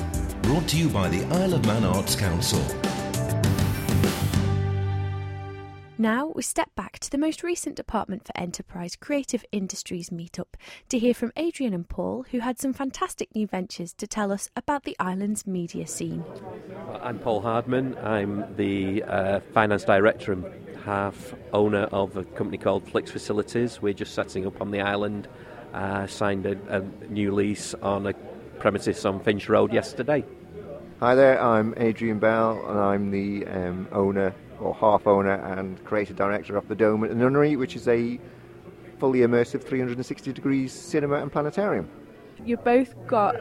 Brought 0.43 0.67
to 0.69 0.77
you 0.77 0.89
by 0.89 1.10
the 1.10 1.24
Isle 1.36 1.53
of 1.53 1.65
Man 1.65 1.84
Arts 1.84 2.15
Council. 2.15 2.60
Now 6.01 6.32
we 6.34 6.44
step 6.44 6.74
back 6.75 6.98
to 7.00 7.12
the 7.12 7.18
most 7.18 7.44
recent 7.44 7.75
Department 7.75 8.25
for 8.25 8.32
Enterprise 8.38 8.96
Creative 8.96 9.44
Industries 9.51 10.12
meetup 10.12 10.53
to 10.88 10.98
hear 10.98 11.13
from 11.13 11.34
Adrian 11.36 11.74
and 11.74 11.89
Paul, 11.89 12.25
who 12.32 12.39
had 12.39 12.58
some 12.58 12.72
fantastic 12.72 13.36
new 13.36 13.46
ventures 13.46 13.91
to 13.96 14.08
tell 14.08 14.32
us 14.32 14.50
about 14.56 14.86
the 14.86 14.96
island's 14.98 15.46
media 15.46 15.86
scene. 15.86 16.24
I'm 17.01 17.20
Paul 17.20 17.41
Hardman. 17.41 17.98
I'm 17.98 18.56
the 18.56 19.03
uh, 19.03 19.41
finance 19.53 19.84
director 19.84 20.32
and 20.32 20.46
half 20.86 21.36
owner 21.51 21.84
of 21.91 22.15
a 22.15 22.24
company 22.24 22.58
called 22.58 22.88
Flix 22.88 23.12
Facilities. 23.12 23.82
We're 23.82 23.91
just 23.91 24.13
setting 24.13 24.48
up 24.48 24.62
on 24.62 24.72
the 24.72 24.79
island. 24.79 25.27
Uh, 25.74 26.08
signed 26.08 26.46
a, 26.46 26.58
a 26.70 26.79
new 27.12 27.36
lease 27.36 27.74
on 27.74 28.08
a 28.08 28.13
premises 28.60 29.06
on 29.06 29.20
Finch 29.20 29.50
Road 29.50 29.74
yesterday. 29.74 30.24
Hi 31.01 31.15
there, 31.15 31.41
I'm 31.41 31.74
Adrian 31.75 32.20
Bell, 32.20 32.63
and 32.70 32.79
I'm 32.79 33.12
the 33.12 33.46
um, 33.48 33.89
owner 33.91 34.34
or 34.60 34.74
half 34.75 35.08
owner 35.08 35.34
and 35.34 35.84
creative 35.86 36.16
director 36.16 36.58
of 36.58 36.68
the 36.68 36.75
Dome 36.75 37.04
at 37.04 37.10
the 37.10 37.16
Nunnery, 37.16 37.56
which 37.56 37.75
is 37.75 37.88
a 37.88 38.20
fully 39.00 39.20
immersive 39.20 39.63
360 39.63 40.34
degrees 40.34 40.74
cinema 40.74 41.16
and 41.16 41.32
planetarium. 41.32 41.89
You've 42.46 42.63
both 42.63 42.96
got 43.08 43.36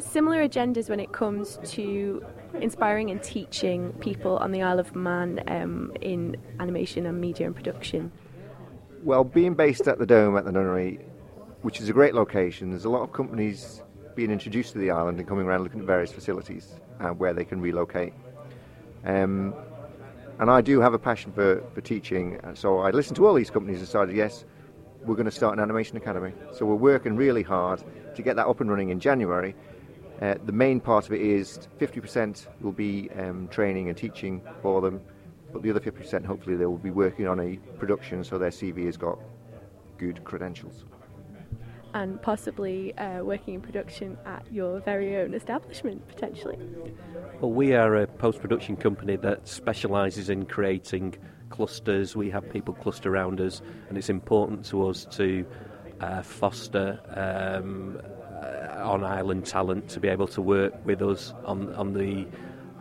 similar 0.00 0.46
agendas 0.46 0.88
when 0.88 1.00
it 1.00 1.12
comes 1.12 1.58
to 1.64 2.24
inspiring 2.60 3.10
and 3.10 3.22
teaching 3.22 3.92
people 3.94 4.36
on 4.38 4.52
the 4.52 4.62
Isle 4.62 4.78
of 4.78 4.94
Man 4.94 5.42
um, 5.48 5.92
in 6.00 6.36
animation 6.60 7.06
and 7.06 7.20
media 7.20 7.46
and 7.46 7.54
production. 7.54 8.12
Well, 9.02 9.24
being 9.24 9.54
based 9.54 9.88
at 9.88 9.98
the 9.98 10.06
Dome 10.06 10.36
at 10.36 10.44
the 10.44 10.52
Nunnery, 10.52 11.00
which 11.62 11.80
is 11.80 11.88
a 11.88 11.92
great 11.92 12.14
location, 12.14 12.70
there's 12.70 12.84
a 12.84 12.90
lot 12.90 13.02
of 13.02 13.12
companies 13.12 13.82
being 14.14 14.30
introduced 14.30 14.72
to 14.72 14.78
the 14.78 14.90
island 14.90 15.18
and 15.18 15.26
coming 15.26 15.46
around 15.46 15.62
looking 15.62 15.80
at 15.80 15.86
various 15.86 16.12
facilities 16.12 16.74
and 17.00 17.18
where 17.18 17.32
they 17.32 17.44
can 17.44 17.60
relocate. 17.60 18.12
Um, 19.04 19.54
and 20.38 20.50
I 20.50 20.60
do 20.60 20.80
have 20.80 20.94
a 20.94 20.98
passion 20.98 21.32
for, 21.32 21.62
for 21.74 21.80
teaching, 21.80 22.40
so 22.54 22.80
I 22.80 22.90
listened 22.90 23.16
to 23.16 23.26
all 23.26 23.34
these 23.34 23.50
companies 23.50 23.78
and 23.78 23.86
decided, 23.86 24.16
yes, 24.16 24.44
we're 25.04 25.14
going 25.14 25.26
to 25.26 25.32
start 25.32 25.56
an 25.56 25.60
animation 25.60 25.96
academy. 25.96 26.32
So 26.52 26.64
we're 26.64 26.74
working 26.74 27.16
really 27.16 27.42
hard 27.42 27.82
to 28.14 28.22
get 28.22 28.36
that 28.36 28.46
up 28.46 28.60
and 28.60 28.70
running 28.70 28.90
in 28.90 29.00
January. 29.00 29.54
Uh, 30.20 30.34
the 30.46 30.52
main 30.52 30.78
part 30.80 31.06
of 31.06 31.12
it 31.12 31.20
is 31.20 31.68
50% 31.80 32.46
will 32.60 32.72
be 32.72 33.10
um, 33.18 33.48
training 33.48 33.88
and 33.88 33.98
teaching 33.98 34.40
for 34.60 34.80
them, 34.80 35.00
but 35.52 35.62
the 35.62 35.70
other 35.70 35.80
50% 35.80 36.24
hopefully 36.24 36.54
they 36.56 36.66
will 36.66 36.78
be 36.78 36.90
working 36.90 37.26
on 37.26 37.40
a 37.40 37.56
production 37.78 38.22
so 38.22 38.38
their 38.38 38.50
CV 38.50 38.86
has 38.86 38.96
got 38.96 39.18
good 39.98 40.22
credentials. 40.24 40.84
And 41.94 42.20
possibly 42.22 42.96
uh, 42.96 43.22
working 43.22 43.54
in 43.54 43.60
production 43.60 44.16
at 44.24 44.44
your 44.50 44.80
very 44.80 45.16
own 45.16 45.34
establishment, 45.34 46.06
potentially. 46.08 46.58
Well, 47.40 47.52
we 47.52 47.74
are 47.74 47.96
a 47.96 48.06
post 48.06 48.40
production 48.40 48.76
company 48.76 49.16
that 49.16 49.46
specialises 49.46 50.30
in 50.30 50.46
creating 50.46 51.16
clusters. 51.50 52.16
We 52.16 52.30
have 52.30 52.48
people 52.50 52.74
cluster 52.74 53.12
around 53.12 53.40
us, 53.40 53.60
and 53.88 53.98
it's 53.98 54.08
important 54.08 54.64
to 54.66 54.88
us 54.88 55.06
to 55.12 55.44
uh, 56.00 56.22
foster 56.22 56.98
um, 57.14 58.00
uh, 58.42 58.88
on 58.88 59.04
island 59.04 59.46
talent 59.46 59.88
to 59.90 60.00
be 60.00 60.08
able 60.08 60.26
to 60.28 60.42
work 60.42 60.74
with 60.84 61.02
us 61.02 61.32
on, 61.44 61.72
on 61.74 61.92
the 61.92 62.26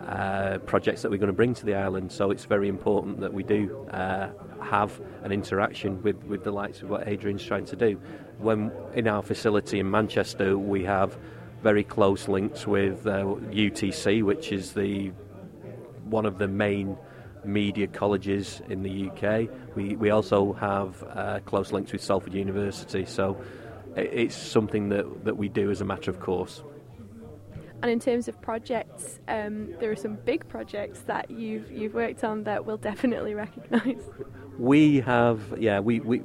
uh, 0.08 0.58
projects 0.60 1.02
that 1.02 1.12
we're 1.12 1.18
going 1.18 1.28
to 1.28 1.34
bring 1.34 1.54
to 1.54 1.66
the 1.66 1.76
island. 1.76 2.12
So 2.12 2.32
it's 2.32 2.46
very 2.46 2.68
important 2.68 3.20
that 3.22 3.34
we 3.34 3.44
do 3.44 3.86
uh, 3.92 4.30
have 4.62 5.00
an 5.24 5.32
interaction 5.32 6.02
with, 6.02 6.24
with 6.26 6.44
the 6.44 6.52
likes 6.52 6.82
of 6.82 6.90
what 6.90 7.08
Adrian's 7.08 7.44
trying 7.44 7.66
to 7.66 7.76
do. 7.76 8.00
When 8.40 8.72
in 8.94 9.08
our 9.08 9.22
facility 9.22 9.80
in 9.80 9.90
Manchester, 9.90 10.58
we 10.58 10.84
have 10.86 11.18
very 11.62 11.84
close 11.84 12.28
links 12.28 12.66
with 12.66 13.06
uh, 13.06 13.24
UTC, 13.52 14.24
which 14.24 14.52
is 14.52 14.74
the 14.74 15.12
one 16.06 16.26
of 16.26 16.38
the 16.38 16.48
main 16.48 16.98
media 17.46 17.88
colleges 17.88 18.62
in 18.70 18.84
the 18.84 19.10
UK. 19.10 19.50
We, 19.76 19.96
we 19.96 20.10
also 20.10 20.54
have 20.54 21.04
uh, 21.04 21.40
close 21.46 21.72
links 21.72 21.92
with 21.92 22.04
Salford 22.04 22.34
University, 22.34 23.06
so 23.06 23.42
it's 23.96 24.36
something 24.36 24.90
that, 24.90 25.26
that 25.26 25.38
we 25.38 25.50
do 25.50 25.72
as 25.72 25.82
a 25.82 25.86
matter 25.86 26.12
of 26.12 26.20
course. 26.20 26.64
And 27.82 27.90
in 27.90 28.00
terms 28.00 28.28
of 28.28 28.40
projects, 28.42 29.20
um, 29.28 29.74
there 29.80 29.90
are 29.92 29.96
some 29.96 30.16
big 30.16 30.48
projects 30.48 31.02
that 31.02 31.32
you've 31.32 31.72
you've 31.72 31.94
worked 31.94 32.24
on 32.24 32.44
that 32.44 32.66
we'll 32.66 32.78
definitely 32.78 33.34
recognise. 33.34 34.04
We 34.60 35.00
have, 35.02 35.42
yeah, 35.58 35.80
we 35.80 36.00
we 36.00 36.22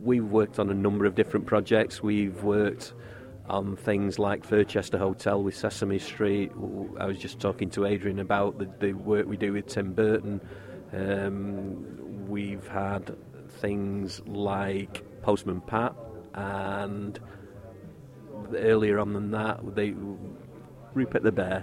we've 0.00 0.24
worked 0.24 0.58
on 0.58 0.70
a 0.70 0.74
number 0.74 1.04
of 1.04 1.14
different 1.14 1.46
projects. 1.46 2.02
We've 2.02 2.42
worked 2.42 2.94
on 3.48 3.76
things 3.76 4.18
like 4.18 4.44
Furchester 4.44 4.98
Hotel 4.98 5.42
with 5.42 5.56
Sesame 5.56 5.98
Street. 5.98 6.52
I 6.98 7.06
was 7.06 7.18
just 7.18 7.40
talking 7.40 7.70
to 7.70 7.86
Adrian 7.86 8.18
about 8.18 8.58
the, 8.58 8.68
the 8.80 8.92
work 8.92 9.26
we 9.26 9.36
do 9.36 9.52
with 9.52 9.66
Tim 9.66 9.92
Burton. 9.92 10.40
Um, 10.92 12.26
we've 12.28 12.66
had 12.68 13.16
things 13.60 14.20
like 14.26 15.04
Postman 15.22 15.60
Pat, 15.60 15.94
and 16.34 17.18
earlier 18.54 18.98
on 18.98 19.12
than 19.12 19.30
that, 19.32 19.74
they 19.74 19.94
Rupert 20.96 21.22
the 21.22 21.30
Bear. 21.30 21.62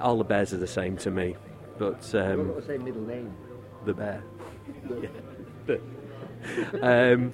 All 0.00 0.18
the 0.18 0.24
bears 0.24 0.52
are 0.52 0.58
the 0.58 0.66
same 0.66 0.96
to 0.98 1.10
me, 1.10 1.36
but 1.78 2.12
um, 2.14 2.52
the 2.56 2.62
same 2.66 2.84
middle 2.84 3.02
name. 3.02 3.32
The 3.84 3.94
Bear. 3.94 4.22
um, 7.12 7.32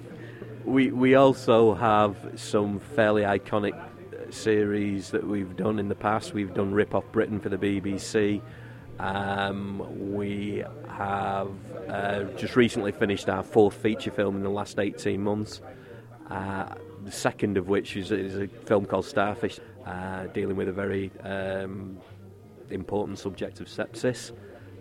we 0.67 0.91
we 0.91 1.15
also 1.15 1.75
have 1.75 2.17
some 2.37 2.81
fairly 2.81 3.23
iconic 3.23 3.73
series 4.31 5.11
that 5.11 5.27
we've 5.27 5.57
done 5.57 5.79
in 5.79 5.89
the 5.89 5.95
past. 5.95 6.35
We've 6.35 6.53
done 6.53 6.75
Rip 6.75 6.95
Off 6.95 7.11
Britain 7.12 7.41
for 7.41 7.49
the 7.49 7.57
BBC. 7.57 8.43
Um, 8.99 10.12
we 10.15 10.62
have 10.87 11.50
uh, 11.89 12.25
just 12.37 12.57
recently 12.57 12.93
finished 12.93 13.31
our 13.31 13.43
fourth 13.43 13.75
feature 13.75 14.11
film 14.11 14.37
in 14.37 14.43
the 14.43 14.50
last 14.50 14.79
18 14.79 15.19
months. 15.23 15.62
Uh, 16.29 16.75
the 17.05 17.11
second 17.11 17.57
of 17.57 17.69
which 17.69 17.97
is, 17.97 18.12
is, 18.12 18.37
a 18.37 18.47
film 18.47 18.85
called 18.85 19.07
Starfish, 19.07 19.59
uh, 19.87 20.26
dealing 20.28 20.56
with 20.56 20.68
a 20.68 20.72
very 20.72 21.10
um, 21.22 21.99
important 22.70 23.18
subject 23.18 23.60
of 23.60 23.66
sepsis. 23.66 24.32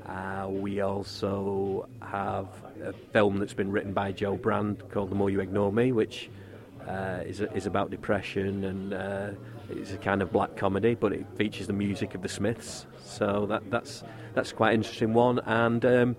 Uh, 0.06 0.48
we 0.50 0.82
also 0.82 1.88
have 2.02 2.48
a 2.84 2.94
film 2.94 3.38
that's 3.38 3.54
been 3.54 3.72
written 3.72 3.94
by 3.94 4.12
Jo 4.12 4.36
Brand 4.36 4.84
called 4.90 5.12
The 5.12 5.16
More 5.16 5.30
You 5.30 5.40
Ignore 5.40 5.72
Me, 5.72 5.92
which 5.92 6.30
uh, 6.88 7.20
is, 7.26 7.42
is 7.42 7.66
about 7.66 7.92
depression 7.92 8.64
and 8.64 8.94
uh, 8.94 9.30
it's 9.70 9.94
a 9.94 9.98
kind 9.98 10.22
of 10.22 10.32
black 10.32 10.56
comedy, 10.56 10.96
but 10.96 11.14
it 11.14 11.26
features 11.36 11.68
the 11.68 11.74
music 11.74 12.16
of 12.16 12.22
the 12.24 12.30
Smiths. 12.30 12.88
So 13.04 13.46
that, 13.48 13.70
that's 13.70 14.04
that's 14.34 14.52
quite 14.52 14.70
an 14.70 14.78
interesting 14.78 15.14
one, 15.14 15.40
and 15.40 15.86
um, 15.86 16.16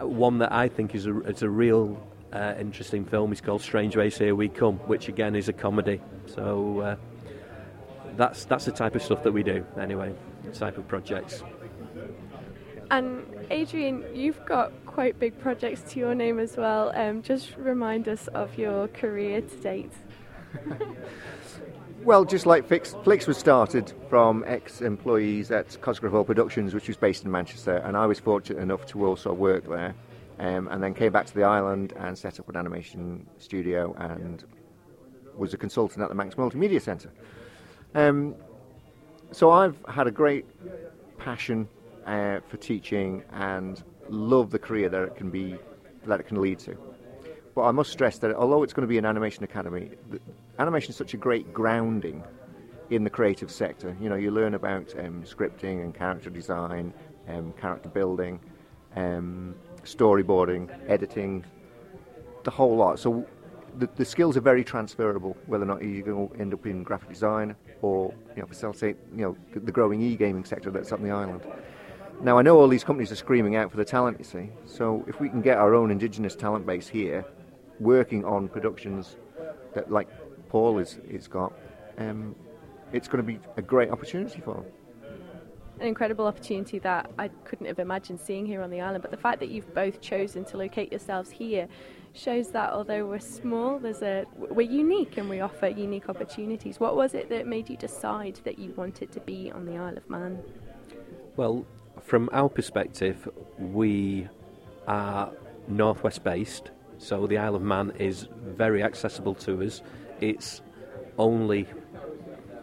one 0.00 0.38
that 0.38 0.52
I 0.52 0.68
think 0.68 0.94
is 0.94 1.06
a, 1.06 1.20
is 1.22 1.42
a 1.42 1.48
real 1.50 2.00
uh, 2.32 2.54
interesting 2.60 3.04
film 3.04 3.32
is 3.32 3.40
called 3.40 3.62
Strangeways 3.62 4.18
Here 4.18 4.34
We 4.34 4.48
Come, 4.48 4.76
which 4.86 5.08
again 5.08 5.34
is 5.34 5.48
a 5.48 5.52
comedy. 5.52 6.00
So 6.26 6.80
uh, 6.80 6.96
that's 8.18 8.44
that's 8.44 8.66
the 8.66 8.72
type 8.72 8.94
of 8.94 9.02
stuff 9.02 9.22
that 9.22 9.32
we 9.32 9.42
do 9.42 9.64
anyway, 9.80 10.12
type 10.52 10.76
of 10.76 10.86
projects. 10.86 11.42
And 12.90 13.24
Adrian, 13.50 14.04
you've 14.14 14.44
got 14.44 14.72
quite 14.86 15.18
big 15.18 15.38
projects 15.38 15.92
to 15.92 16.00
your 16.00 16.14
name 16.14 16.38
as 16.38 16.56
well. 16.56 16.90
Um, 16.94 17.22
just 17.22 17.56
remind 17.56 18.08
us 18.08 18.26
of 18.28 18.58
your 18.58 18.88
career 18.88 19.42
to 19.42 19.56
date. 19.56 19.92
well, 22.02 22.24
just 22.24 22.46
like 22.46 22.66
Flix, 22.66 22.96
Flix 23.04 23.26
was 23.26 23.36
started 23.36 23.92
from 24.08 24.42
ex-employees 24.46 25.50
at 25.50 25.80
Cosgrove 25.82 26.12
Hall 26.12 26.24
Productions, 26.24 26.74
which 26.74 26.88
was 26.88 26.96
based 26.96 27.24
in 27.24 27.30
Manchester, 27.30 27.76
and 27.76 27.96
I 27.96 28.06
was 28.06 28.18
fortunate 28.18 28.60
enough 28.60 28.86
to 28.86 29.06
also 29.06 29.32
work 29.32 29.68
there. 29.68 29.94
Um, 30.40 30.68
and 30.68 30.80
then 30.80 30.94
came 30.94 31.10
back 31.10 31.26
to 31.26 31.34
the 31.34 31.42
island 31.42 31.94
and 31.96 32.16
set 32.16 32.38
up 32.38 32.48
an 32.48 32.56
animation 32.56 33.26
studio 33.38 33.92
and 33.98 34.44
was 35.36 35.52
a 35.52 35.56
consultant 35.56 36.00
at 36.00 36.08
the 36.08 36.14
Manx 36.14 36.36
Multimedia 36.36 36.80
Centre. 36.80 37.10
Um, 37.94 38.34
so 39.32 39.50
I've 39.50 39.76
had 39.88 40.06
a 40.06 40.10
great 40.10 40.46
passion 41.18 41.68
uh, 42.06 42.40
for 42.48 42.56
teaching 42.56 43.22
and 43.32 43.82
love 44.08 44.50
the 44.50 44.58
career 44.58 44.88
that 44.88 45.02
it 45.02 45.16
can 45.16 45.30
be 45.30 45.56
that 46.06 46.20
it 46.20 46.26
can 46.26 46.40
lead 46.40 46.58
to. 46.60 46.76
But 47.54 47.62
I 47.62 47.70
must 47.72 47.90
stress 47.90 48.18
that 48.18 48.34
although 48.34 48.62
it's 48.62 48.72
going 48.72 48.86
to 48.86 48.88
be 48.88 48.98
an 48.98 49.04
animation 49.04 49.44
academy, 49.44 49.90
animation 50.58 50.90
is 50.90 50.96
such 50.96 51.12
a 51.14 51.16
great 51.16 51.52
grounding 51.52 52.22
in 52.90 53.04
the 53.04 53.10
creative 53.10 53.50
sector. 53.50 53.96
You 54.00 54.08
know, 54.08 54.14
you 54.14 54.30
learn 54.30 54.54
about 54.54 54.94
um, 54.98 55.24
scripting 55.24 55.82
and 55.82 55.94
character 55.94 56.30
design, 56.30 56.94
um, 57.28 57.52
character 57.60 57.88
building, 57.88 58.40
um, 58.96 59.54
storyboarding, 59.84 60.70
editing, 60.88 61.44
the 62.44 62.50
whole 62.50 62.76
lot. 62.76 62.98
So 62.98 63.26
the, 63.78 63.88
the 63.96 64.04
skills 64.04 64.36
are 64.36 64.40
very 64.40 64.64
transferable, 64.64 65.36
whether 65.46 65.64
or 65.64 65.66
not 65.66 65.82
you're 65.82 66.02
going 66.02 66.28
to 66.28 66.40
end 66.40 66.52
up 66.52 66.66
in 66.66 66.82
graphic 66.82 67.08
design 67.08 67.54
or 67.82 68.12
you 68.34 68.42
know, 68.42 68.48
facilitate 68.48 68.96
you 69.14 69.22
know, 69.22 69.36
the 69.54 69.72
growing 69.72 70.00
e-gaming 70.02 70.44
sector 70.44 70.70
that's 70.70 70.92
up 70.92 70.98
on 70.98 71.04
the 71.04 71.12
island. 71.12 71.42
Now, 72.20 72.38
I 72.38 72.42
know 72.42 72.58
all 72.58 72.66
these 72.66 72.82
companies 72.82 73.12
are 73.12 73.16
screaming 73.16 73.54
out 73.54 73.70
for 73.70 73.76
the 73.76 73.84
talent, 73.84 74.18
you 74.18 74.24
see. 74.24 74.50
So 74.66 75.04
if 75.06 75.20
we 75.20 75.28
can 75.28 75.40
get 75.40 75.58
our 75.58 75.74
own 75.74 75.90
indigenous 75.90 76.34
talent 76.34 76.66
base 76.66 76.88
here, 76.88 77.24
working 77.78 78.24
on 78.24 78.48
productions 78.48 79.16
that, 79.74 79.90
like 79.90 80.08
Paul 80.48 80.78
is, 80.78 80.98
is 81.08 81.28
got, 81.28 81.52
um, 81.98 82.34
it's 82.92 83.06
going 83.06 83.24
to 83.24 83.32
be 83.32 83.38
a 83.56 83.62
great 83.62 83.90
opportunity 83.90 84.40
for 84.40 84.54
them 84.54 84.64
an 85.80 85.86
incredible 85.86 86.26
opportunity 86.26 86.78
that 86.80 87.10
I 87.18 87.28
couldn't 87.44 87.66
have 87.66 87.78
imagined 87.78 88.20
seeing 88.20 88.46
here 88.46 88.62
on 88.62 88.70
the 88.70 88.80
island. 88.80 89.02
But 89.02 89.10
the 89.10 89.16
fact 89.16 89.40
that 89.40 89.48
you've 89.48 89.72
both 89.74 90.00
chosen 90.00 90.44
to 90.46 90.56
locate 90.56 90.90
yourselves 90.90 91.30
here 91.30 91.68
shows 92.14 92.50
that 92.50 92.72
although 92.72 93.06
we're 93.06 93.20
small, 93.20 93.78
there's 93.78 94.02
a 94.02 94.24
we're 94.36 94.70
unique 94.70 95.18
and 95.18 95.28
we 95.28 95.40
offer 95.40 95.68
unique 95.68 96.08
opportunities. 96.08 96.80
What 96.80 96.96
was 96.96 97.14
it 97.14 97.28
that 97.28 97.46
made 97.46 97.68
you 97.68 97.76
decide 97.76 98.40
that 98.44 98.58
you 98.58 98.72
wanted 98.76 99.12
to 99.12 99.20
be 99.20 99.52
on 99.52 99.66
the 99.66 99.76
Isle 99.76 99.96
of 99.96 100.10
Man? 100.10 100.42
Well, 101.36 101.64
from 102.02 102.28
our 102.32 102.48
perspective, 102.48 103.28
we 103.58 104.28
are 104.86 105.30
northwest 105.68 106.24
based, 106.24 106.70
so 106.98 107.26
the 107.26 107.38
Isle 107.38 107.54
of 107.54 107.62
Man 107.62 107.92
is 107.98 108.26
very 108.42 108.82
accessible 108.82 109.34
to 109.36 109.62
us. 109.62 109.82
It's 110.20 110.62
only 111.18 111.66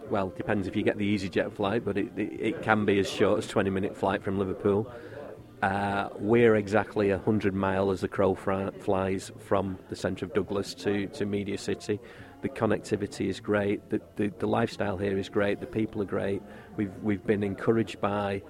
well, 0.09 0.29
depends 0.29 0.67
if 0.67 0.75
you 0.75 0.83
get 0.83 0.97
the 0.97 1.15
EasyJet 1.15 1.53
flight, 1.53 1.83
but 1.85 1.97
it, 1.97 2.11
it, 2.17 2.39
it 2.39 2.61
can 2.61 2.85
be 2.85 2.99
as 2.99 3.09
short 3.09 3.39
as 3.39 3.47
20 3.47 3.69
minute 3.69 3.97
flight 3.97 4.23
from 4.23 4.37
Liverpool. 4.37 4.91
Uh, 5.61 6.09
we're 6.19 6.55
exactly 6.55 7.09
100 7.09 7.53
mile 7.53 7.89
as 7.89 8.01
the 8.01 8.07
crow 8.07 8.35
flies 8.35 9.31
from 9.39 9.79
the 9.89 9.95
centre 9.95 10.25
of 10.25 10.33
Douglas 10.33 10.73
to, 10.75 11.07
to 11.07 11.25
Media 11.25 11.57
City. 11.57 11.99
The 12.41 12.49
connectivity 12.49 13.29
is 13.29 13.39
great, 13.39 13.89
the, 13.89 14.01
the, 14.17 14.27
the 14.37 14.47
lifestyle 14.47 14.97
here 14.97 15.17
is 15.17 15.29
great, 15.29 15.59
the 15.59 15.65
people 15.65 16.01
are 16.01 16.05
great. 16.05 16.41
We've, 16.75 16.93
we've 17.01 17.25
been 17.25 17.41
encouraged 17.41 17.99
by 17.99 18.43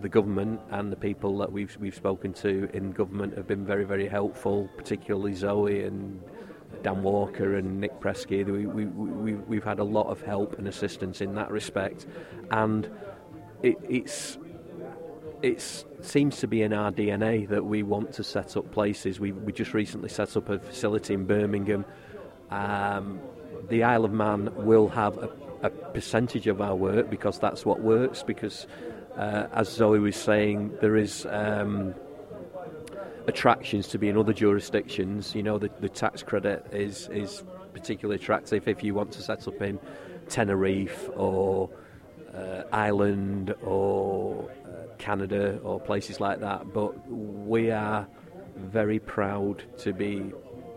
the 0.00 0.08
government 0.08 0.60
and 0.70 0.90
the 0.90 0.96
people 0.96 1.38
that 1.38 1.52
we've, 1.52 1.76
we've 1.78 1.94
spoken 1.94 2.32
to 2.34 2.68
in 2.72 2.92
government 2.92 3.36
have 3.36 3.46
been 3.46 3.66
very, 3.66 3.84
very 3.84 4.08
helpful, 4.08 4.70
particularly 4.76 5.34
Zoe 5.34 5.84
and 5.84 6.22
Dan 6.82 7.02
Walker 7.02 7.56
and 7.56 7.80
Nick 7.80 8.00
Presky. 8.00 8.44
We, 8.44 8.66
we, 8.66 8.84
we, 8.86 9.34
we've 9.34 9.64
had 9.64 9.78
a 9.78 9.84
lot 9.84 10.08
of 10.08 10.22
help 10.22 10.58
and 10.58 10.68
assistance 10.68 11.20
in 11.20 11.34
that 11.34 11.50
respect, 11.50 12.06
and 12.50 12.90
it, 13.62 13.76
it's 13.88 14.38
it 15.44 15.84
seems 16.00 16.38
to 16.38 16.46
be 16.46 16.62
in 16.62 16.72
our 16.72 16.90
DNA 16.90 17.46
that 17.48 17.66
we 17.66 17.82
want 17.82 18.12
to 18.14 18.24
set 18.24 18.56
up 18.56 18.72
places. 18.72 19.20
We, 19.20 19.32
we 19.32 19.52
just 19.52 19.74
recently 19.74 20.08
set 20.08 20.38
up 20.38 20.48
a 20.48 20.58
facility 20.58 21.12
in 21.12 21.26
Birmingham. 21.26 21.84
Um, 22.50 23.20
the 23.68 23.82
Isle 23.82 24.06
of 24.06 24.12
Man 24.12 24.50
will 24.54 24.88
have 24.88 25.18
a, 25.18 25.30
a, 25.62 25.70
percentage 25.70 26.46
of 26.46 26.62
our 26.62 26.74
work 26.74 27.10
because 27.10 27.38
that's 27.38 27.66
what 27.66 27.80
works. 27.80 28.22
Because, 28.22 28.66
uh, 29.18 29.48
as 29.52 29.68
Zoe 29.68 29.98
was 29.98 30.16
saying, 30.16 30.78
there 30.80 30.96
is 30.96 31.26
um, 31.28 31.94
attractions 33.26 33.88
to 33.88 33.98
be 33.98 34.08
in 34.08 34.16
other 34.16 34.32
jurisdictions. 34.32 35.34
You 35.34 35.42
know, 35.42 35.58
the, 35.58 35.70
the 35.80 35.88
tax 35.88 36.22
credit 36.22 36.66
is 36.72 37.08
is 37.08 37.42
particularly 37.72 38.20
attractive 38.20 38.68
if 38.68 38.82
you 38.82 38.94
want 38.94 39.12
to 39.12 39.22
set 39.22 39.48
up 39.48 39.60
in 39.60 39.78
Tenerife 40.28 41.10
or 41.16 41.70
uh, 42.34 42.62
Ireland 42.72 43.54
or 43.62 44.50
uh, 44.50 44.94
Canada 44.98 45.58
or 45.62 45.80
places 45.80 46.20
like 46.20 46.40
that. 46.40 46.72
But 46.72 47.10
we 47.10 47.70
are 47.70 48.06
very 48.56 48.98
proud 48.98 49.64
to 49.78 49.92
be 49.92 50.32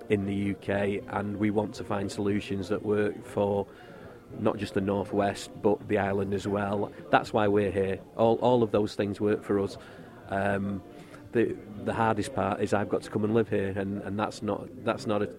in 0.10 0.26
the 0.26 0.52
UK 0.52 1.04
and 1.16 1.38
we 1.38 1.52
want 1.52 1.76
to 1.76 1.84
find 1.84 2.12
solutions 2.12 2.70
that 2.70 2.84
work 2.84 3.26
for 3.26 3.68
not 4.40 4.58
just 4.58 4.74
the 4.74 4.82
northwest 4.82 5.50
but 5.62 5.88
the 5.88 5.98
island 5.98 6.34
as 6.34 6.48
well. 6.48 6.92
That's 7.12 7.34
why 7.34 7.48
we're 7.48 7.72
here. 7.72 8.00
All, 8.16 8.36
all 8.36 8.64
of 8.64 8.72
those 8.72 8.96
things 8.96 9.20
work 9.20 9.44
for 9.44 9.60
us. 9.60 9.78
Um, 10.30 10.82
the 11.32 11.56
the 11.84 11.94
hardest 11.94 12.34
part 12.34 12.62
is 12.62 12.74
I've 12.74 12.90
got 12.90 13.02
to 13.04 13.10
come 13.10 13.24
and 13.24 13.34
live 13.34 13.50
here, 13.50 13.74
and, 13.76 14.02
and 14.04 14.18
that's 14.18 14.42
not 14.42 14.68
that's 14.84 15.08
not 15.08 15.22
a 15.22 15.30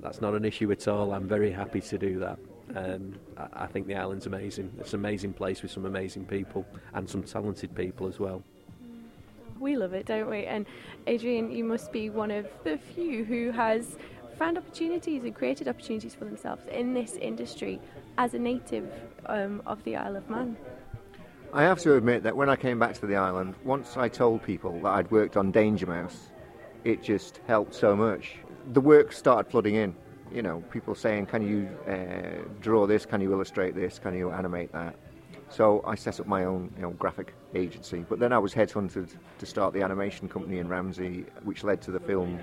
that's 0.00 0.20
not 0.20 0.34
an 0.34 0.44
issue 0.44 0.70
at 0.70 0.86
all. 0.88 1.12
I'm 1.12 1.26
very 1.28 1.50
happy 1.50 1.80
to 1.80 1.98
do 1.98 2.18
that. 2.20 2.38
Um, 2.76 3.14
I, 3.36 3.64
I 3.64 3.66
think 3.66 3.86
the 3.86 3.94
island's 3.94 4.26
amazing. 4.26 4.72
It's 4.78 4.92
an 4.92 5.00
amazing 5.00 5.32
place 5.32 5.62
with 5.62 5.70
some 5.70 5.86
amazing 5.86 6.26
people 6.26 6.66
and 6.92 7.08
some 7.08 7.22
talented 7.22 7.74
people 7.74 8.06
as 8.06 8.18
well. 8.18 8.42
We 9.60 9.76
love 9.76 9.94
it, 9.94 10.06
don't 10.06 10.28
we? 10.28 10.44
And 10.44 10.66
Adrian, 11.06 11.50
you 11.50 11.64
must 11.64 11.92
be 11.92 12.10
one 12.10 12.30
of 12.30 12.46
the 12.64 12.76
few 12.76 13.24
who 13.24 13.50
has 13.52 13.96
found 14.38 14.58
opportunities 14.58 15.22
and 15.22 15.34
created 15.34 15.68
opportunities 15.68 16.14
for 16.14 16.24
themselves 16.24 16.62
in 16.70 16.92
this 16.92 17.14
industry 17.16 17.80
as 18.18 18.34
a 18.34 18.38
native 18.38 18.90
um, 19.26 19.62
of 19.66 19.82
the 19.84 19.96
Isle 19.96 20.16
of 20.16 20.28
Man. 20.28 20.56
I 21.54 21.62
have 21.62 21.78
to 21.82 21.94
admit 21.94 22.24
that 22.24 22.36
when 22.36 22.48
I 22.48 22.56
came 22.56 22.80
back 22.80 22.94
to 22.94 23.06
the 23.06 23.14
island, 23.14 23.54
once 23.62 23.96
I 23.96 24.08
told 24.08 24.42
people 24.42 24.80
that 24.80 24.88
I'd 24.88 25.10
worked 25.12 25.36
on 25.36 25.52
Danger 25.52 25.86
Mouse, 25.86 26.30
it 26.82 27.00
just 27.00 27.38
helped 27.46 27.76
so 27.76 27.94
much. 27.94 28.38
The 28.72 28.80
work 28.80 29.12
started 29.12 29.48
flooding 29.48 29.76
in. 29.76 29.94
You 30.32 30.42
know, 30.42 30.64
people 30.72 30.96
saying, 30.96 31.26
"Can 31.26 31.46
you 31.46 31.68
uh, 31.88 32.42
draw 32.60 32.88
this? 32.88 33.06
Can 33.06 33.20
you 33.20 33.32
illustrate 33.32 33.76
this? 33.76 34.00
Can 34.00 34.14
you 34.14 34.32
animate 34.32 34.72
that?" 34.72 34.96
So 35.48 35.84
I 35.86 35.94
set 35.94 36.18
up 36.18 36.26
my 36.26 36.44
own 36.44 36.72
you 36.74 36.82
know, 36.82 36.90
graphic 36.90 37.34
agency. 37.54 38.04
But 38.08 38.18
then 38.18 38.32
I 38.32 38.38
was 38.38 38.52
headhunted 38.52 39.14
to 39.38 39.46
start 39.46 39.74
the 39.74 39.82
animation 39.82 40.28
company 40.28 40.58
in 40.58 40.66
Ramsey, 40.66 41.24
which 41.44 41.62
led 41.62 41.80
to 41.82 41.92
the 41.92 42.00
film, 42.00 42.40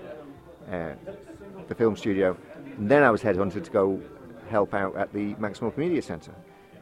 uh, 0.71 0.93
the 1.67 1.75
film 1.75 1.97
studio. 1.97 2.37
And 2.77 2.89
then 2.89 3.03
I 3.03 3.11
was 3.11 3.21
headhunted 3.21 3.65
to 3.65 3.71
go 3.71 3.99
help 4.49 4.73
out 4.73 4.95
at 4.95 5.11
the 5.11 5.35
Manx 5.35 5.59
Multimedia 5.59 6.01
Centre. 6.01 6.35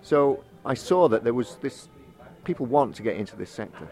So 0.03 0.43
I 0.63 0.75
saw 0.75 1.07
that 1.07 1.23
there 1.23 1.33
was 1.33 1.55
this 1.55 1.89
people 2.49 2.65
want 2.65 2.95
to 2.95 3.03
get 3.03 3.15
into 3.15 3.35
this 3.35 3.51
sector. 3.51 3.87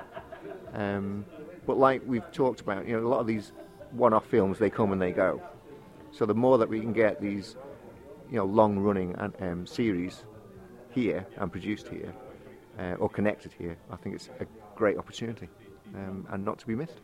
Um, 0.74 1.26
but 1.68 1.78
like 1.78 2.02
we've 2.08 2.32
talked 2.32 2.60
about, 2.60 2.88
you 2.88 3.00
know, 3.00 3.06
a 3.06 3.08
lot 3.08 3.20
of 3.20 3.28
these 3.28 3.52
one-off 3.92 4.26
films 4.26 4.58
they 4.58 4.72
come 4.72 4.92
and 4.92 5.00
they 5.00 5.12
go. 5.12 5.40
So 6.12 6.26
the 6.26 6.34
more 6.34 6.58
that 6.58 6.68
we 6.68 6.80
can 6.80 6.92
get 6.92 7.22
these, 7.22 7.56
you 8.32 8.38
know, 8.38 8.46
long-running 8.46 9.16
um, 9.42 9.68
series 9.68 10.24
here 10.90 11.24
and 11.36 11.52
produced 11.52 11.88
here 11.88 12.12
uh, 12.80 12.96
or 12.98 13.10
connected 13.10 13.54
here, 13.54 13.78
I 13.92 13.96
think 13.96 14.16
it's 14.16 14.32
a 14.40 14.48
great 14.76 14.98
opportunity 14.98 15.50
um, 15.94 16.26
and 16.32 16.44
not 16.44 16.58
to 16.58 16.66
be 16.66 16.74
missed. 16.74 17.00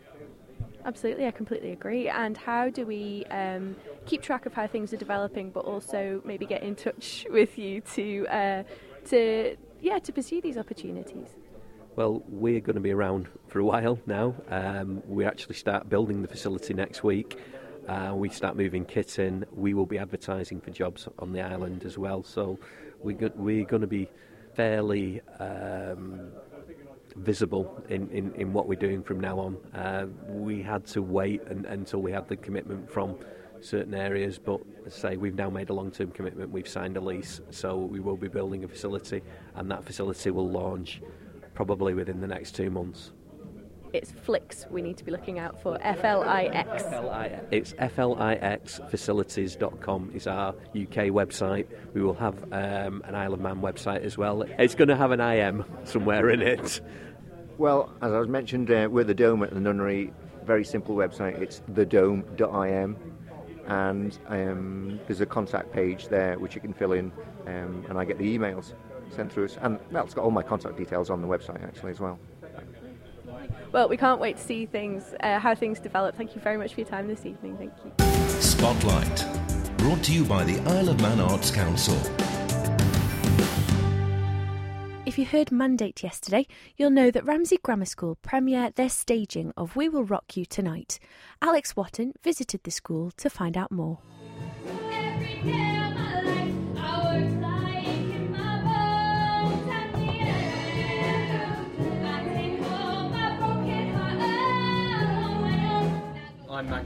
Absolutely, 0.86 1.28
I 1.28 1.32
completely 1.32 1.72
agree. 1.72 2.10
And 2.10 2.36
how 2.36 2.72
do 2.72 2.84
we 2.84 3.26
um, 3.30 3.76
keep 4.08 4.24
track 4.24 4.48
of 4.48 4.56
how 4.56 4.66
things 4.66 4.92
are 4.92 4.98
developing, 4.98 5.52
but 5.52 5.66
also 5.66 6.20
maybe 6.26 6.48
get 6.48 6.64
in 6.64 6.76
touch 6.76 7.28
with 7.30 7.60
you 7.60 7.82
to 7.94 8.26
uh, 8.28 8.64
to 9.10 9.56
yeah, 9.82 10.00
to 10.00 10.12
pursue 10.12 10.42
these 10.42 10.58
opportunities? 10.58 11.28
Well, 11.96 12.24
we're 12.28 12.60
going 12.60 12.74
to 12.74 12.82
be 12.82 12.90
around 12.90 13.28
for 13.50 13.60
a 13.60 13.64
while 13.64 14.00
now. 14.08 14.34
Um, 14.50 15.04
we 15.08 15.26
actually 15.26 15.54
start 15.54 15.90
building 15.90 16.24
the 16.24 16.28
facility 16.28 16.74
next 16.74 17.04
week. 17.04 17.40
Uh, 17.88 18.14
we 18.16 18.30
start 18.30 18.58
moving 18.58 18.84
kit 18.84 19.20
in. 19.20 19.46
We 19.52 19.76
will 19.76 19.86
be 19.86 20.00
advertising 20.00 20.60
for 20.60 20.72
jobs 20.72 21.08
on 21.20 21.34
the 21.34 21.42
island 21.42 21.84
as 21.86 22.00
well. 22.00 22.24
So 22.24 22.58
we're, 23.04 23.18
go- 23.18 23.32
we're 23.36 23.66
going 23.66 23.82
to 23.84 23.88
be 23.88 24.10
fairly 24.56 25.22
um, 25.40 26.32
visible 27.16 27.84
in, 27.90 28.10
in, 28.10 28.34
in 28.34 28.54
what 28.54 28.68
we're 28.68 28.80
doing 28.80 29.04
from 29.04 29.20
now 29.20 29.38
on. 29.38 29.58
Uh, 29.76 30.08
we 30.30 30.64
had 30.64 30.88
to 30.88 31.04
wait 31.04 31.44
and, 31.44 31.68
until 31.68 32.02
we 32.02 32.12
had 32.12 32.28
the 32.28 32.38
commitment 32.38 32.90
from 32.90 33.18
certain 33.62 33.94
areas, 33.94 34.40
but 34.40 34.62
say 34.90 35.16
we've 35.16 35.36
now 35.36 35.52
made 35.52 35.70
a 35.70 35.74
long-term 35.74 36.10
commitment. 36.10 36.50
We've 36.50 36.68
signed 36.68 36.98
a 36.98 37.02
lease, 37.02 37.40
so 37.52 37.78
we 37.78 38.00
will 38.00 38.18
be 38.18 38.30
building 38.30 38.64
a 38.64 38.68
facility, 38.68 39.22
and 39.54 39.70
that 39.70 39.86
facility 39.86 40.32
will 40.32 40.50
launch 40.50 41.00
probably 41.54 41.94
within 41.94 42.22
the 42.22 42.28
next 42.28 42.56
two 42.56 42.70
months. 42.70 43.12
It's 43.94 44.12
Flix 44.12 44.66
we 44.72 44.82
need 44.82 44.98
to 44.98 45.04
be 45.04 45.12
looking 45.12 45.38
out 45.38 45.62
for. 45.62 45.78
F 45.82 46.04
L 46.04 46.24
I 46.24 46.46
X. 46.46 46.84
It's 47.52 47.76
F 47.78 48.00
L 48.00 48.16
I 48.16 48.34
X 48.34 48.80
flixfacilities.com 48.80 50.12
is 50.16 50.26
our 50.26 50.50
UK 50.50 51.12
website. 51.14 51.68
We 51.94 52.02
will 52.02 52.16
have 52.16 52.44
um, 52.52 53.04
an 53.06 53.14
Isle 53.14 53.36
of 53.36 53.40
Man 53.40 53.62
website 53.62 54.02
as 54.02 54.18
well. 54.18 54.42
It's 54.42 54.74
going 54.74 54.88
to 54.88 54.96
have 54.96 55.12
an 55.12 55.20
IM 55.20 55.64
somewhere 55.84 56.32
in 56.32 56.42
it. 56.42 56.82
Well, 57.60 57.94
as 58.02 58.12
I 58.12 58.20
was 58.20 58.30
mentioned, 58.30 58.72
uh, 58.72 58.88
we're 58.90 59.04
the 59.04 59.14
Dome 59.14 59.44
at 59.44 59.54
the 59.54 59.60
Nunnery. 59.60 60.12
Very 60.44 60.66
simple 60.66 60.96
website. 60.96 61.40
It's 61.40 61.62
thedome.im 61.72 62.98
and 63.68 64.20
um, 64.28 65.00
there's 65.08 65.22
a 65.22 65.26
contact 65.26 65.72
page 65.72 66.08
there 66.08 66.38
which 66.38 66.56
you 66.56 66.62
can 66.62 66.74
fill 66.74 66.92
in, 66.92 67.12
um, 67.48 67.86
and 67.88 67.98
I 67.98 68.04
get 68.06 68.18
the 68.18 68.38
emails 68.38 68.74
sent 69.14 69.32
through 69.32 69.46
us. 69.46 69.58
And 69.62 69.80
well, 69.92 70.04
it's 70.04 70.14
got 70.14 70.24
all 70.24 70.32
my 70.32 70.44
contact 70.44 70.78
details 70.78 71.10
on 71.10 71.22
the 71.22 71.28
website 71.28 71.64
actually 71.64 71.92
as 71.92 72.00
well. 72.00 72.20
Well, 73.72 73.90
we 73.90 73.98
can't 73.98 74.20
wait 74.20 74.38
to 74.38 74.44
see 74.44 74.66
things, 74.66 75.16
uh, 75.22 75.40
how 75.40 75.56
things 75.56 75.80
develop. 75.80 76.16
Thank 76.16 76.36
you 76.36 76.42
very 76.42 76.58
much 76.58 76.74
for 76.74 76.82
your 76.82 76.90
time 76.90 77.08
this 77.08 77.26
evening. 77.26 77.58
Thank 77.58 77.74
you. 77.84 78.42
Spotlight, 78.42 79.26
brought 79.78 80.04
to 80.04 80.14
you 80.14 80.24
by 80.24 80.44
the 80.44 80.60
Isle 80.70 80.90
of 80.90 81.02
Man 81.02 81.20
Arts 81.20 81.50
Council. 81.50 81.98
If 85.06 85.18
you 85.18 85.26
heard 85.26 85.52
Mandate 85.52 86.02
yesterday, 86.02 86.48
you'll 86.78 86.90
know 86.90 87.12
that 87.12 87.26
Ramsey 87.26 87.58
Grammar 87.62 87.86
School 87.86 88.16
premiere 88.22 88.72
their 88.72 88.90
staging 88.90 89.52
of 89.58 89.76
We 89.76 89.90
Will 89.90 90.06
Rock 90.06 90.38
You 90.38 90.46
Tonight. 90.46 90.98
Alex 91.42 91.76
Watton 91.76 92.14
visited 92.24 92.64
the 92.64 92.72
school 92.72 93.12
to 93.18 93.30
find 93.30 93.58
out 93.58 93.72
more. 93.72 94.00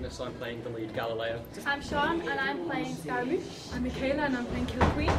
Magnus, 0.08 0.22
I'm 0.22 0.34
playing 0.36 0.64
the 0.64 0.70
lead 0.70 0.94
Galileo. 0.94 1.42
I'm 1.66 1.82
Sean 1.82 2.22
and 2.22 2.40
I'm 2.40 2.64
playing 2.66 2.96
Scaramouche. 2.96 3.44
I'm 3.74 3.84
Michaela 3.84 4.24
and 4.24 4.38
I'm 4.38 4.46
playing 4.46 4.66
Killer 4.68 4.90
Queen. 4.92 5.12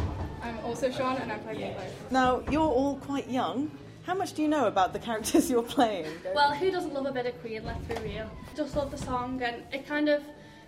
I'm 0.43 0.59
also 0.61 0.91
Sean 0.91 1.17
and 1.19 1.31
I'm 1.31 1.41
playing 1.41 1.61
Willow. 1.61 1.87
Now, 2.11 2.43
you're 2.51 2.63
all 2.63 2.97
quite 2.97 3.29
young. 3.29 3.71
How 4.05 4.15
much 4.15 4.33
do 4.33 4.41
you 4.41 4.49
know 4.49 4.67
about 4.67 4.95
the 4.95 4.99
characters 5.09 5.51
you're 5.51 5.63
playing? 5.63 6.07
Well, 6.35 6.55
who 6.55 6.71
doesn't 6.71 6.95
love 6.95 7.05
a 7.05 7.13
bit 7.13 7.27
of 7.27 7.39
Queen, 7.43 7.65
let's 7.67 7.85
be 7.85 7.97
real. 7.97 8.31
Just 8.57 8.77
love 8.77 8.91
the 8.91 8.97
song 8.97 9.43
and 9.43 9.63
it 9.75 9.87
kind 9.87 10.09
of, 10.09 10.23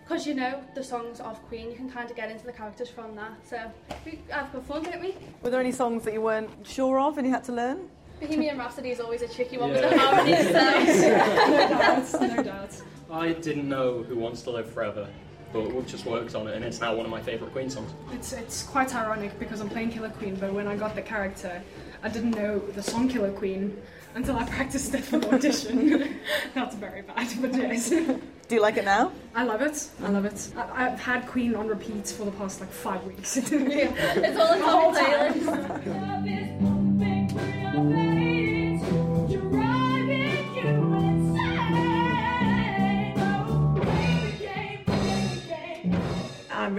because 0.04 0.26
you 0.26 0.34
know 0.34 0.62
the 0.74 0.84
songs 0.84 1.20
of 1.20 1.42
Queen, 1.48 1.70
you 1.70 1.76
can 1.76 1.88
kind 1.90 2.10
of 2.10 2.14
get 2.14 2.30
into 2.30 2.44
the 2.44 2.52
characters 2.52 2.90
from 2.90 3.16
that. 3.16 3.32
So, 3.48 3.72
we 4.04 4.20
have 4.28 4.52
good 4.52 4.64
fun, 4.64 4.82
don't 4.82 5.00
we? 5.00 5.14
Were 5.42 5.48
there 5.48 5.60
any 5.60 5.72
songs 5.72 6.04
that 6.04 6.12
you 6.12 6.20
weren't 6.20 6.50
sure 6.66 7.00
of 7.00 7.16
and 7.16 7.26
you 7.26 7.32
had 7.32 7.44
to 7.44 7.52
learn? 7.52 7.88
Bohemian 8.20 8.58
Rhapsody 8.58 8.90
is 8.90 9.00
always 9.00 9.22
a 9.22 9.28
tricky 9.28 9.56
one 9.56 9.70
Yeah. 9.70 9.80
with 9.80 9.90
the 9.92 9.98
harmonies. 9.98 10.46
So. 10.48 11.10
no 11.50 11.68
doubts, 11.70 12.12
no 12.20 12.42
doubts. 12.42 12.82
I 13.12 13.32
didn't 13.32 13.68
know 13.68 14.02
Who 14.02 14.16
Wants 14.16 14.42
to 14.42 14.50
Live 14.50 14.70
Forever, 14.72 15.08
but 15.52 15.72
we 15.72 15.82
just 15.82 16.06
worked 16.06 16.34
on 16.36 16.46
it 16.46 16.54
and 16.54 16.64
it's 16.64 16.80
now 16.80 16.94
one 16.94 17.04
of 17.04 17.10
my 17.10 17.20
favourite 17.20 17.52
Queen 17.52 17.68
songs. 17.68 17.90
It's 18.12 18.32
it's 18.32 18.62
quite 18.62 18.94
ironic 18.94 19.36
because 19.38 19.60
I'm 19.60 19.68
playing 19.68 19.90
Killer 19.90 20.10
Queen, 20.10 20.36
but 20.36 20.52
when 20.52 20.68
I 20.68 20.76
got 20.76 20.94
the 20.94 21.02
character, 21.02 21.60
I 22.04 22.08
didn't 22.08 22.30
know 22.32 22.58
the 22.60 22.82
song 22.82 23.08
Killer 23.08 23.32
Queen 23.32 23.76
until 24.14 24.36
I 24.36 24.44
practiced 24.50 24.94
it 24.94 25.02
for 25.02 25.18
the 25.18 25.34
audition. 25.34 26.20
That's 26.54 26.76
very 26.76 27.02
bad, 27.02 27.28
but 27.40 27.52
yes. 27.54 27.90
Do 28.48 28.54
you 28.56 28.60
like 28.62 28.76
it 28.76 28.84
now? 28.84 29.12
I 29.34 29.44
love 29.44 29.62
it. 29.62 29.88
I 30.02 30.08
love 30.08 30.24
it. 30.24 30.48
I, 30.56 30.86
I've 30.86 30.98
had 31.00 31.26
Queen 31.26 31.54
on 31.54 31.68
repeat 31.68 32.08
for 32.08 32.24
the 32.24 32.32
past 32.32 32.60
like 32.60 32.70
five 32.70 33.02
weeks. 33.04 33.36
yeah, 33.50 33.92
it's 34.16 34.38
all 34.38 34.52
in 34.52 34.60
whole 34.60 34.92
my 34.92 35.00
time. 35.00 35.34
playlist. 35.34 36.00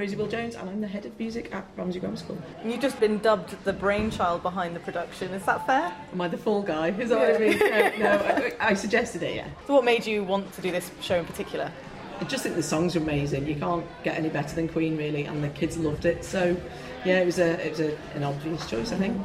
I'm 0.02 0.08
Rosie 0.08 0.32
Jones, 0.32 0.56
and 0.56 0.68
I'm 0.68 0.82
the 0.82 0.88
head 0.88 1.06
of 1.06 1.20
music 1.20 1.54
at 1.54 1.64
Ramsey 1.78 2.00
Grammar 2.00 2.18
School. 2.18 2.36
And 2.64 2.72
You've 2.72 2.82
just 2.82 3.00
been 3.00 3.20
dubbed 3.20 3.56
the 3.66 3.74
brainchild 3.74 4.42
behind 4.42 4.76
the 4.76 4.80
production. 4.80 5.32
Is 5.32 5.46
that 5.46 5.68
fair? 5.68 5.94
Am 6.12 6.20
I 6.20 6.28
the 6.28 6.40
fall 6.40 6.64
guy? 6.64 6.88
Is 6.88 7.10
that 7.10 7.20
what 7.20 7.36
I 7.36 7.38
mean? 7.38 7.60
No, 8.00 8.18
no 8.18 8.26
I, 8.26 8.54
I 8.60 8.74
suggested 8.74 9.22
it, 9.22 9.36
yeah. 9.36 9.48
So, 9.68 9.76
what 9.76 9.86
made 9.86 10.08
you 10.08 10.24
want 10.24 10.52
to 10.54 10.62
do 10.62 10.72
this 10.72 10.90
show 11.02 11.18
in 11.18 11.26
particular? 11.26 11.72
I 12.20 12.24
just 12.24 12.42
think 12.42 12.56
the 12.56 12.64
songs 12.64 12.96
are 12.96 13.00
amazing. 13.00 13.46
You 13.46 13.54
can't 13.54 13.86
get 14.04 14.18
any 14.18 14.30
better 14.30 14.56
than 14.56 14.70
Queen, 14.70 14.98
really, 14.98 15.26
and 15.26 15.44
the 15.44 15.50
kids 15.50 15.78
loved 15.78 16.06
it. 16.06 16.26
So, 16.26 16.58
yeah, 17.06 17.20
it 17.20 17.26
was 17.28 17.38
a 17.38 17.64
it 17.64 17.70
was 17.70 17.82
a, 17.82 17.96
an 18.16 18.24
obvious 18.24 18.68
choice, 18.68 18.92
I 18.92 18.96
think. 18.96 19.22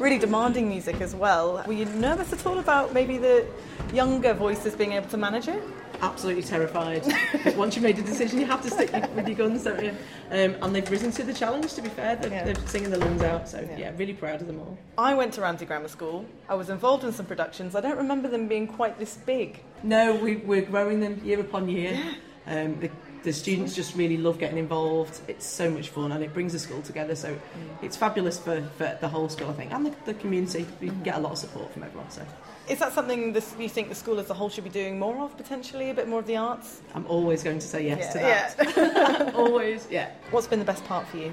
Really 0.00 0.18
demanding 0.18 0.68
music 0.68 1.00
as 1.00 1.14
well. 1.14 1.62
Were 1.68 1.72
you 1.72 1.84
nervous 1.84 2.32
at 2.32 2.44
all 2.46 2.58
about 2.58 2.92
maybe 2.92 3.16
the 3.16 3.46
younger 3.94 4.34
voices 4.34 4.74
being 4.74 4.94
able 4.94 5.08
to 5.10 5.16
manage 5.16 5.46
it? 5.46 5.62
Absolutely 6.00 6.42
terrified. 6.42 7.04
once 7.56 7.74
you've 7.76 7.82
made 7.82 7.98
a 7.98 8.02
decision, 8.02 8.40
you 8.40 8.46
have 8.46 8.62
to 8.62 8.70
stick 8.70 8.92
with 9.14 9.26
your 9.28 9.36
guns, 9.36 9.64
don't 9.64 9.82
you? 9.82 9.90
Um, 10.30 10.56
and 10.62 10.74
they've 10.74 10.90
risen 10.90 11.10
to 11.12 11.22
the 11.22 11.32
challenge. 11.32 11.72
To 11.74 11.82
be 11.82 11.88
fair, 11.88 12.16
they're, 12.16 12.30
Yeah. 12.30 12.44
they're 12.44 12.66
singing 12.66 12.90
their 12.90 12.98
lungs 13.00 13.22
out. 13.22 13.48
So, 13.48 13.68
yeah. 13.76 13.92
really 13.96 14.14
proud 14.14 14.40
of 14.40 14.46
them 14.46 14.58
all. 14.60 14.78
I 14.98 15.14
went 15.14 15.32
to 15.34 15.40
Ramsey 15.40 15.66
Grammar 15.66 15.88
School. 15.88 16.24
I 16.48 16.54
was 16.54 16.70
involved 16.70 17.04
in 17.04 17.12
some 17.12 17.26
productions. 17.26 17.74
I 17.74 17.80
don't 17.80 17.96
remember 17.96 18.28
them 18.28 18.48
being 18.48 18.66
quite 18.66 18.98
this 18.98 19.16
big. 19.16 19.60
No, 19.82 20.14
we, 20.14 20.36
we're 20.36 20.62
growing 20.62 21.00
them 21.00 21.20
year 21.24 21.40
upon 21.40 21.68
year. 21.68 21.98
Um, 22.46 22.78
the, 22.80 22.90
the 23.24 23.32
students 23.32 23.74
just 23.74 23.96
really 23.96 24.16
love 24.16 24.38
getting 24.38 24.58
involved. 24.58 25.20
It's 25.26 25.44
so 25.46 25.68
much 25.70 25.88
fun 25.90 26.12
and 26.12 26.22
it 26.22 26.32
brings 26.32 26.52
the 26.52 26.58
school 26.58 26.80
together. 26.82 27.16
So 27.16 27.36
it's 27.82 27.96
fabulous 27.96 28.38
for, 28.38 28.62
for 28.78 28.96
the 29.00 29.08
whole 29.08 29.28
school, 29.28 29.50
I 29.50 29.54
think, 29.54 29.72
and 29.72 29.86
the, 29.86 29.94
the 30.04 30.14
community. 30.14 30.66
We 30.80 30.90
get 30.90 31.16
a 31.16 31.20
lot 31.20 31.32
of 31.32 31.38
support 31.38 31.72
from 31.72 31.82
everyone. 31.82 32.10
So 32.10 32.22
Is 32.68 32.80
that 32.80 32.92
something 32.92 33.32
this, 33.32 33.54
you 33.58 33.68
think 33.68 33.88
the 33.88 33.94
school 33.94 34.18
as 34.18 34.28
a 34.28 34.34
whole 34.34 34.48
should 34.48 34.64
be 34.64 34.70
doing 34.70 34.98
more 34.98 35.22
of 35.22 35.36
potentially? 35.36 35.90
A 35.90 35.94
bit 35.94 36.08
more 36.08 36.18
of 36.20 36.26
the 36.26 36.36
arts? 36.36 36.80
I'm 36.94 37.06
always 37.06 37.42
going 37.42 37.60
to 37.60 37.66
say 37.66 37.86
yes 37.86 38.12
to 38.12 38.18
Yeah, 38.18 38.52
that. 38.56 39.34
always, 39.36 39.86
yeah. 39.90 40.10
What's 40.32 40.48
been 40.48 40.58
the 40.58 40.64
best 40.64 40.84
part 40.84 41.06
for 41.06 41.16
you? 41.16 41.32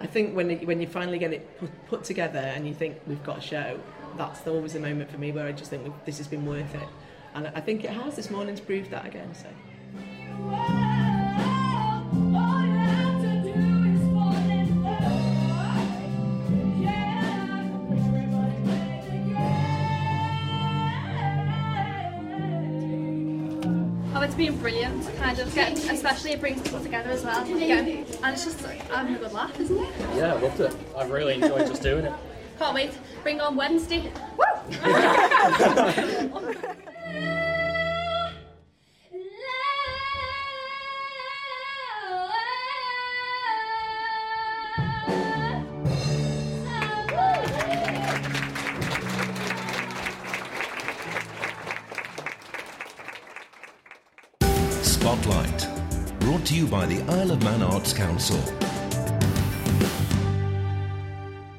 I 0.00 0.06
think 0.06 0.34
when 0.34 0.50
it, 0.50 0.66
when 0.66 0.80
you 0.80 0.86
finally 0.86 1.18
get 1.18 1.32
it 1.32 1.58
put, 1.58 1.70
put 1.88 2.04
together 2.04 2.38
and 2.38 2.66
you 2.66 2.72
think 2.72 2.96
we've 3.06 3.22
got 3.24 3.38
a 3.38 3.40
show, 3.42 3.78
that's 4.16 4.46
always 4.46 4.72
the 4.72 4.80
moment 4.80 5.10
for 5.10 5.18
me 5.18 5.32
where 5.32 5.46
I 5.46 5.52
just 5.52 5.70
think 5.70 5.92
this 6.06 6.18
has 6.18 6.28
been 6.28 6.46
worth 6.46 6.74
it. 6.74 6.88
And 7.34 7.48
I 7.48 7.60
think 7.60 7.84
it 7.84 7.90
has. 7.90 8.16
This 8.16 8.30
morning's 8.30 8.60
proved 8.60 8.90
that 8.90 9.04
again. 9.04 9.34
So. 9.34 9.48
Oh, 24.18 24.22
it's 24.22 24.34
been 24.34 24.58
brilliant, 24.58 25.16
kind 25.18 25.38
of, 25.38 25.54
get, 25.54 25.78
especially 25.92 26.32
it 26.32 26.40
brings 26.40 26.60
people 26.60 26.80
together 26.80 27.10
as 27.10 27.22
well. 27.22 27.38
And 27.46 27.60
it's 27.62 28.44
just 28.44 28.60
having 28.66 29.14
a 29.14 29.18
good 29.20 29.32
laugh, 29.32 29.60
isn't 29.60 29.78
it? 29.78 29.88
Yeah, 30.16 30.34
I 30.34 30.40
loved 30.40 30.58
it. 30.58 30.74
I 30.96 31.04
really 31.04 31.34
enjoyed 31.34 31.68
just 31.68 31.82
doing 31.82 32.04
it. 32.04 32.12
Can't 32.58 32.74
wait. 32.74 32.98
Bring 33.22 33.40
on 33.40 33.54
Wednesday. 33.54 34.10
Spotlight. 34.72 36.64
Arts 57.78 57.92
Council. 57.92 58.36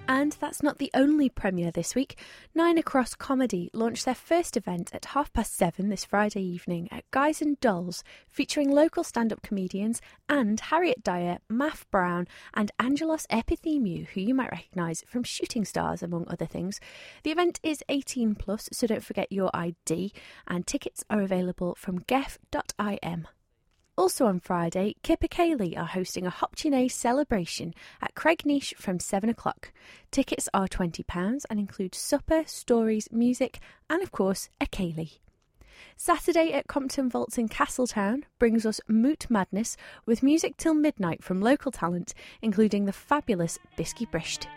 And 0.10 0.34
that's 0.34 0.62
not 0.62 0.78
the 0.78 0.92
only 0.94 1.30
premiere 1.30 1.72
this 1.72 1.96
week. 1.96 2.20
Nine 2.54 2.78
Across 2.78 3.16
Comedy 3.16 3.70
launched 3.74 4.04
their 4.04 4.14
first 4.14 4.58
event 4.58 4.90
at 4.94 5.06
half 5.06 5.32
past 5.32 5.56
seven 5.56 5.88
this 5.88 6.04
Friday 6.04 6.42
evening 6.42 6.90
at 6.92 7.10
Guys 7.12 7.42
and 7.42 7.58
Dolls, 7.62 8.04
featuring 8.28 8.70
local 8.70 9.06
stand 9.06 9.32
up 9.32 9.42
comedians 9.42 10.02
and 10.28 10.60
Harriet 10.60 11.06
Dyer, 11.06 11.38
Math 11.48 11.90
Brown, 11.90 12.28
and 12.54 12.70
Angelos 12.78 13.26
Epithemiou, 13.28 14.08
who 14.08 14.20
you 14.20 14.36
might 14.36 14.52
recognise 14.52 15.06
from 15.08 15.24
Shooting 15.24 15.64
Stars, 15.64 16.04
among 16.04 16.28
other 16.28 16.46
things. 16.46 16.82
The 17.24 17.32
event 17.32 17.62
is 17.64 17.82
18 17.88 18.36
plus, 18.36 18.68
so 18.74 18.88
don't 18.88 19.06
forget 19.06 19.32
your 19.32 19.52
ID, 19.54 20.12
and 20.50 20.68
tickets 20.68 21.02
are 21.10 21.22
available 21.22 21.76
from 21.76 22.00
gef.im. 22.00 23.28
Also 24.00 24.28
on 24.28 24.40
Friday, 24.40 24.96
Kipper 25.04 25.28
Cayley 25.28 25.76
are 25.76 25.86
hosting 25.86 26.26
a 26.26 26.30
Hop-tu-Naa 26.30 26.88
celebration 26.88 27.74
at 28.02 28.16
Cregneash 28.16 28.74
from 28.76 28.98
7 28.98 29.30
o'clock. 29.30 29.74
Tickets 30.10 30.48
are 30.54 30.70
£20 30.70 31.44
and 31.50 31.60
include 31.60 31.94
supper, 31.94 32.44
stories, 32.46 33.10
music, 33.12 33.60
and 33.90 34.02
of 34.02 34.14
course, 34.14 34.48
a 34.62 34.68
Cayley. 34.68 35.20
Saturday 35.98 36.54
at 36.54 36.68
Compton 36.68 37.10
Vaults 37.10 37.38
in 37.38 37.50
Castletown 37.50 38.24
brings 38.40 38.66
us 38.66 38.80
Moot 38.88 39.30
Madness 39.30 39.76
with 40.06 40.24
music 40.24 40.56
till 40.56 40.74
midnight 40.74 41.22
from 41.22 41.42
local 41.42 41.70
talent, 41.70 42.14
including 42.42 42.86
the 42.86 42.94
fabulous 42.94 43.60
Biskee 43.78 44.10
Brisht. 44.10 44.48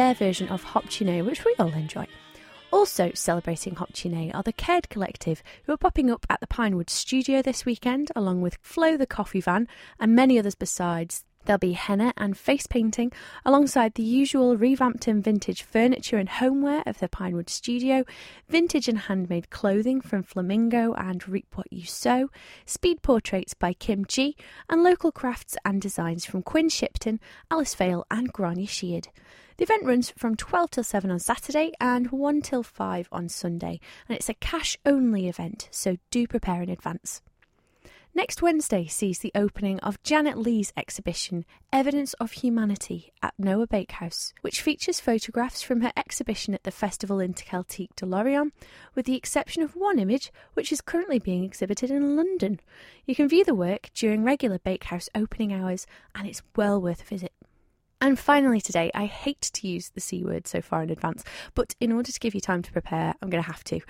Their 0.00 0.14
version 0.14 0.48
of 0.48 0.62
Hop-tu-Naa, 0.62 1.22
which 1.24 1.44
we 1.44 1.54
all 1.58 1.74
enjoy. 1.74 2.06
Also 2.72 3.10
celebrating 3.12 3.74
Hop-tu-Naa 3.74 4.30
are 4.32 4.42
the 4.42 4.50
Cared 4.50 4.88
Collective, 4.88 5.42
who 5.64 5.74
are 5.74 5.76
popping 5.76 6.10
up 6.10 6.24
at 6.30 6.40
the 6.40 6.46
Pinewood 6.46 6.88
studio 6.88 7.42
this 7.42 7.66
weekend, 7.66 8.10
along 8.16 8.40
with 8.40 8.56
Flo 8.62 8.96
the 8.96 9.04
Coffee 9.04 9.42
Van 9.42 9.68
and 9.98 10.16
many 10.16 10.38
others 10.38 10.54
besides. 10.54 11.26
There'll 11.44 11.58
be 11.58 11.72
henna 11.72 12.14
and 12.16 12.34
face 12.34 12.66
painting 12.66 13.12
alongside 13.44 13.92
the 13.92 14.02
usual 14.02 14.56
revamped 14.56 15.06
and 15.06 15.22
vintage 15.22 15.62
furniture 15.62 16.16
and 16.16 16.30
homeware 16.30 16.82
of 16.86 16.98
the 16.98 17.08
Pinewood 17.08 17.50
studio, 17.50 18.04
vintage 18.48 18.88
and 18.88 19.00
handmade 19.00 19.50
clothing 19.50 20.00
from 20.00 20.22
Flamingo 20.22 20.94
and 20.94 21.28
Reap 21.28 21.48
What 21.56 21.70
You 21.70 21.84
Sow, 21.84 22.30
speed 22.64 23.02
portraits 23.02 23.52
by 23.52 23.74
Kim 23.74 24.06
G, 24.06 24.34
and 24.70 24.82
local 24.82 25.12
crafts 25.12 25.58
and 25.62 25.78
designs 25.82 26.24
from 26.24 26.42
Quinn 26.42 26.70
Shipton, 26.70 27.20
Alice 27.50 27.74
Vale, 27.74 28.06
and 28.10 28.32
Grania 28.32 28.66
Sheard. 28.66 29.08
The 29.60 29.64
event 29.64 29.84
runs 29.84 30.10
from 30.16 30.36
12 30.36 30.70
till 30.70 30.84
7 30.84 31.10
on 31.10 31.18
Saturday 31.18 31.72
and 31.78 32.10
1 32.10 32.40
till 32.40 32.62
5 32.62 33.08
on 33.12 33.28
Sunday, 33.28 33.78
and 34.08 34.16
it's 34.16 34.30
a 34.30 34.34
cash 34.40 34.78
only 34.86 35.28
event, 35.28 35.68
so 35.70 35.98
do 36.10 36.26
prepare 36.26 36.62
in 36.62 36.70
advance. 36.70 37.20
Next 38.14 38.40
Wednesday 38.40 38.86
sees 38.86 39.18
the 39.18 39.32
opening 39.34 39.78
of 39.80 40.02
Janet 40.02 40.38
Lee's 40.38 40.72
exhibition, 40.78 41.44
Evidence 41.74 42.14
of 42.14 42.32
Humanity, 42.32 43.12
at 43.22 43.34
Noa 43.38 43.66
Bakehouse, 43.66 44.32
which 44.40 44.62
features 44.62 44.98
photographs 44.98 45.60
from 45.60 45.82
her 45.82 45.92
exhibition 45.94 46.54
at 46.54 46.62
the 46.62 46.70
Festival 46.70 47.18
Interceltique 47.18 47.94
de 47.96 48.06
Lorient, 48.06 48.54
with 48.94 49.04
the 49.04 49.14
exception 49.14 49.62
of 49.62 49.76
one 49.76 49.98
image 49.98 50.32
which 50.54 50.72
is 50.72 50.80
currently 50.80 51.18
being 51.18 51.44
exhibited 51.44 51.90
in 51.90 52.16
London. 52.16 52.60
You 53.04 53.14
can 53.14 53.28
view 53.28 53.44
the 53.44 53.54
work 53.54 53.90
during 53.92 54.24
regular 54.24 54.58
Bakehouse 54.58 55.10
opening 55.14 55.52
hours, 55.52 55.86
and 56.14 56.26
it's 56.26 56.40
well 56.56 56.80
worth 56.80 57.02
a 57.02 57.04
visit. 57.04 57.34
And 58.00 58.18
finally, 58.18 58.60
today, 58.60 58.90
I 58.94 59.04
hate 59.04 59.42
to 59.42 59.68
use 59.68 59.90
the 59.90 60.00
C 60.00 60.24
word 60.24 60.46
so 60.46 60.62
far 60.62 60.82
in 60.82 60.90
advance, 60.90 61.22
but 61.54 61.74
in 61.80 61.92
order 61.92 62.10
to 62.10 62.20
give 62.20 62.34
you 62.34 62.40
time 62.40 62.62
to 62.62 62.72
prepare, 62.72 63.14
I'm 63.20 63.28
going 63.28 63.42
to 63.42 63.50
have 63.50 63.64
to. 63.64 63.80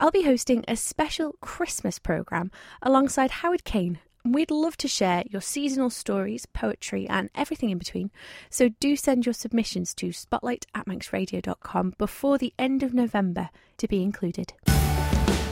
I'll 0.00 0.10
be 0.10 0.24
hosting 0.24 0.64
a 0.66 0.74
special 0.74 1.36
Christmas 1.40 1.98
programme 2.00 2.50
alongside 2.82 3.30
Howard 3.30 3.64
Kane. 3.64 4.00
We'd 4.24 4.50
love 4.50 4.76
to 4.78 4.88
share 4.88 5.24
your 5.28 5.40
seasonal 5.40 5.90
stories, 5.90 6.46
poetry, 6.46 7.08
and 7.08 7.28
everything 7.34 7.70
in 7.70 7.78
between. 7.78 8.10
So 8.50 8.68
do 8.68 8.94
send 8.96 9.26
your 9.26 9.32
submissions 9.32 9.94
to 9.94 10.12
spotlight 10.12 10.66
at 10.74 10.86
manxradio.com 10.86 11.94
before 11.98 12.38
the 12.38 12.54
end 12.58 12.82
of 12.82 12.94
November 12.94 13.50
to 13.78 13.88
be 13.88 14.02
included. 14.02 14.52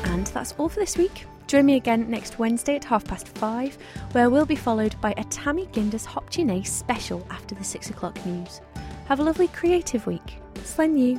And 0.05 0.27
that's 0.29 0.55
all 0.59 0.69
for 0.69 0.81
this 0.81 0.97
week. 0.97 1.27
Join 1.51 1.67
me 1.67 1.75
again 1.75 2.09
next 2.09 2.39
Wednesday 2.39 2.77
at 2.77 2.85
half 2.85 3.03
past 3.03 3.27
five, 3.27 3.77
where 4.13 4.31
we'll 4.31 4.47
be 4.47 4.55
followed 4.55 4.95
by 5.01 5.15
a 5.17 5.25
Tammy 5.25 5.67
Ginders 5.73 6.05
Hop-tu-Naa 6.05 6.63
special 6.63 7.27
after 7.29 7.57
the 7.57 7.65
six 7.65 7.91
o'clock 7.91 8.25
news. 8.25 8.61
Have 9.07 9.19
a 9.19 9.25
lovely 9.25 9.49
creative 9.49 10.07
week. 10.07 10.37
Slen 10.63 10.97
you. 10.97 11.19